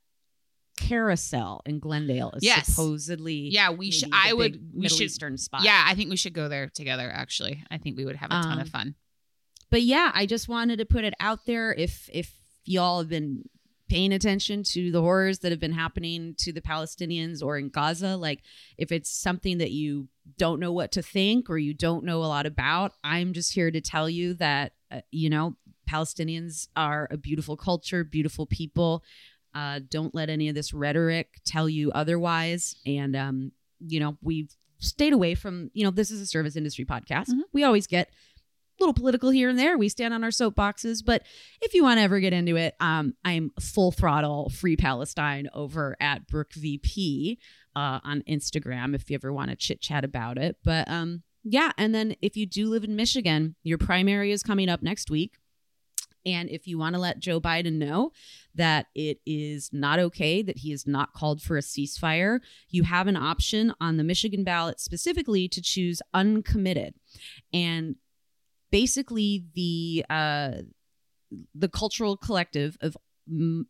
[0.78, 2.67] carousel in glendale is Yes.
[2.67, 4.09] supposedly yeah, we should.
[4.13, 4.55] I would.
[4.73, 5.05] We middle should.
[5.05, 7.09] eastern spot Yeah, I think we should go there together.
[7.13, 8.95] Actually, I think we would have a ton Um, of fun.
[9.69, 11.73] but yeah, I just wanted to put it out there.
[11.73, 12.34] If if
[12.65, 13.43] y'all have been
[13.89, 18.17] paying attention to the horrors that have been happening to the Palestinians or in Gaza,
[18.17, 18.41] like
[18.78, 22.28] if it's something that you don't know what to think or you don't know a
[22.28, 25.55] lot about, I'm just here to tell you that uh, you know
[25.89, 29.03] Palestinians are a beautiful culture, beautiful people.
[29.57, 32.75] Uh, don't let any of this rhetoric tell you otherwise.
[32.85, 35.71] And um, you know, we've stayed away from.
[35.73, 37.29] You know, this is a service industry podcast.
[37.29, 37.41] Mhm.
[37.53, 39.75] We always get a little political here and there.
[39.75, 41.23] We stand on our soapboxes, but
[41.61, 45.97] if you want to ever get into it, um, I'm full throttle free Palestine over
[45.99, 47.39] at Brooke VP
[47.75, 48.93] uh, on Instagram.
[48.93, 51.71] If you ever want to chit chat about it, but um, yeah.
[51.79, 55.39] And then if you do live in Michigan, your primary is coming up next week.
[56.28, 58.11] And if you want to let Joe Biden know
[58.53, 63.07] that it is not okay, that he has not called for a ceasefire, you have
[63.07, 66.93] an option on the Michigan ballot specifically to choose uncommitted.
[67.53, 67.95] And
[68.71, 70.51] basically the uh
[71.55, 72.97] the cultural collective of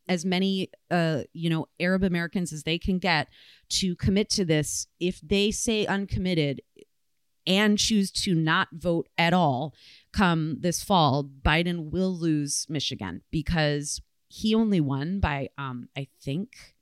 [0.08, 3.28] as many uh you know arab americans as they can get
[3.70, 6.62] to commit to this if they say uncommitted
[7.48, 9.74] and choose to not vote at all
[10.14, 16.76] come this fall biden will lose michigan because he only won by um i think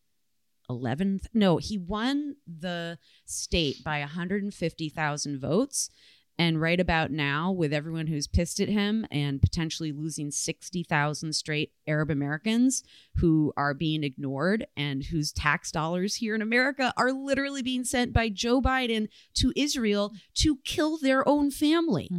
[0.70, 5.90] 11th no he won the state by 150,000 votes
[6.38, 11.72] and right about now, with everyone who's pissed at him and potentially losing 60,000 straight
[11.88, 12.84] Arab Americans
[13.18, 18.12] who are being ignored and whose tax dollars here in America are literally being sent
[18.12, 22.10] by Joe Biden to Israel to kill their own family.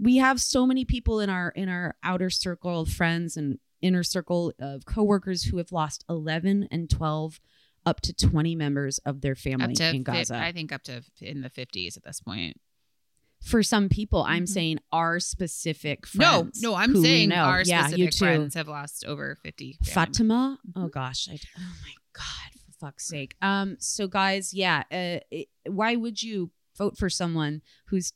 [0.00, 4.02] We have so many people in our in our outer circle of friends and inner
[4.02, 7.40] circle of coworkers who have lost 11 and 12
[7.86, 11.40] up to 20 members of their family in fi- Gaza I think up to in
[11.42, 12.56] the 50s at this point.
[13.40, 14.48] for some people i'm Mhm.
[14.48, 19.36] saying our specific friends no, no, I'm saying our yeah, specific friends have lost over
[19.44, 19.74] 50.
[19.84, 20.90] family fatima oh Mhm.
[20.90, 25.94] gosh I, oh my god for fuck's sake um so guys yeah uh, it, why
[25.94, 28.12] would you vote for someone who's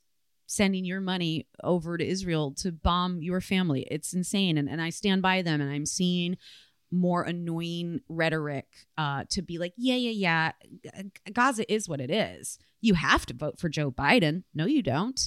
[0.55, 4.89] sending your money over to israel to bomb your family it's insane and, and i
[4.89, 6.37] stand by them and i'm seeing
[6.91, 8.67] more annoying rhetoric
[8.99, 10.51] uh, to be like, yeah, yeah,
[10.85, 11.01] yeah,
[11.33, 12.59] Gaza is what it is.
[12.81, 14.43] You have to vote for Joe Biden.
[14.53, 15.19] No, you don't.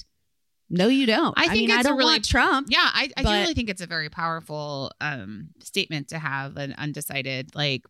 [0.69, 1.37] No, you don't.
[1.37, 2.67] I I, think mean, it's a don't really- want Trump.
[2.71, 6.55] Yeah, I, I do But- really think it's a very powerful um, statement to have
[6.55, 7.83] an undecided like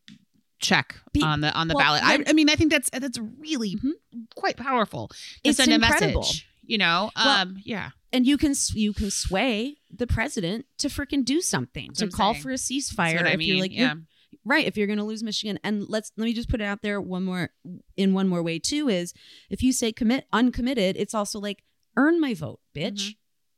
[0.57, 2.01] check Be- on the on the well, ballot.
[2.03, 3.91] I, I mean, I think that's that's really Mhm.
[4.35, 6.13] quite powerful to It's send incredible.
[6.13, 6.47] a message.
[6.67, 11.23] You know, Well, um, yeah, and you can you can sway the president to freaking
[11.25, 12.43] do something That's to call saying.
[12.43, 13.47] for a that's ceasefire what I mean.
[13.47, 14.01] you're like yeah, you're-
[14.45, 15.57] right if you're going to lose michigan.
[15.63, 17.49] And let's let me just put it out there one more
[17.95, 19.13] in one more way too is
[19.49, 21.63] if you say commit uncommitted it's also like
[21.95, 23.15] earn my vote bitch.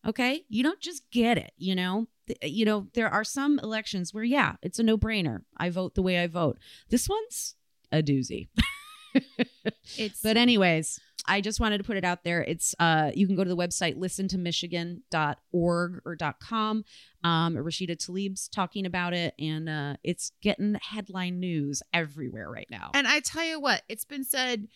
[0.08, 0.44] Okay?
[0.48, 2.08] You don't just get it you know?
[2.44, 5.40] You know there are some elections where yeah it's a no-brainer.
[5.58, 6.60] I vote the way i vote.
[6.90, 7.56] This one's
[7.92, 8.50] a doozy
[9.98, 12.44] it's but anyways, I just wanted to put it out there.
[12.44, 16.84] It's uh you can go to the website listentomichigan.org or .com.
[17.24, 22.92] Um Rashida Tlaib's talking about it and uh it's getting headline news everywhere right now.
[22.94, 24.68] And I tell you what, it's been said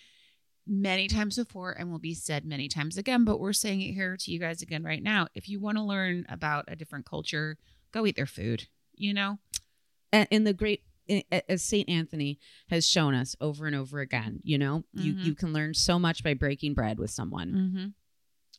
[0.66, 4.18] many times before and will be said many times again, but we're saying it here
[4.18, 5.28] to you guys again right now.
[5.36, 7.58] If you want to learn about a different culture,
[7.92, 9.40] go eat their food, you know?
[10.14, 10.84] A- in the great
[11.50, 11.88] as St.
[11.90, 12.40] Anthony
[12.70, 15.26] has shown us over and over again, you know, you Mhm.
[15.26, 17.52] you can learn so much by breaking bread with someone.
[17.52, 17.86] Mm-hmm.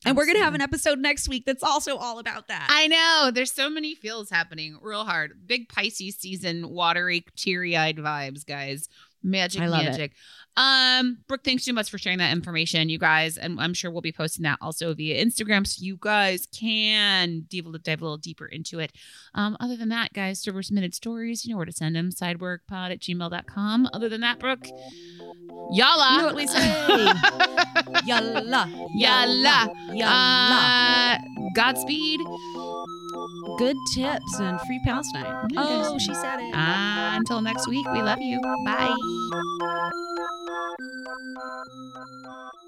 [0.07, 2.67] And we're going to have an episode next week that's also all about that.
[2.71, 3.31] I know.
[3.33, 5.47] There's so many feels happening real hard.
[5.47, 8.89] Big Pisces season, watery, teary eyed vibes, guys.
[9.23, 10.13] Magic, love it.
[10.57, 13.37] Um, Brooke, thanks so much for sharing that information, you guys.
[13.37, 17.83] And I'm sure we'll be posting that also via Instagram so you guys can dive,
[17.83, 18.93] dive a little deeper into it.
[19.35, 22.11] Um, other than that, guys, server submitted stories, you know where to send them.
[22.11, 23.89] Sideworkpod at gmail.com.
[23.93, 24.67] Other than that, Brooke,
[25.73, 26.13] yalla.
[26.13, 26.65] You know what we say.
[28.07, 28.69] Yalla.
[28.95, 29.73] Yalla.
[29.93, 30.05] Yalla.
[30.05, 31.19] Uh,
[31.55, 32.21] Godspeed.
[33.59, 35.49] Good tips and free Palestine.
[35.57, 36.55] Oh, she said it.
[36.55, 38.41] Uh, until next week, we love you.
[38.65, 40.35] Bye.
[40.47, 40.77] Thank
[42.55, 42.64] you.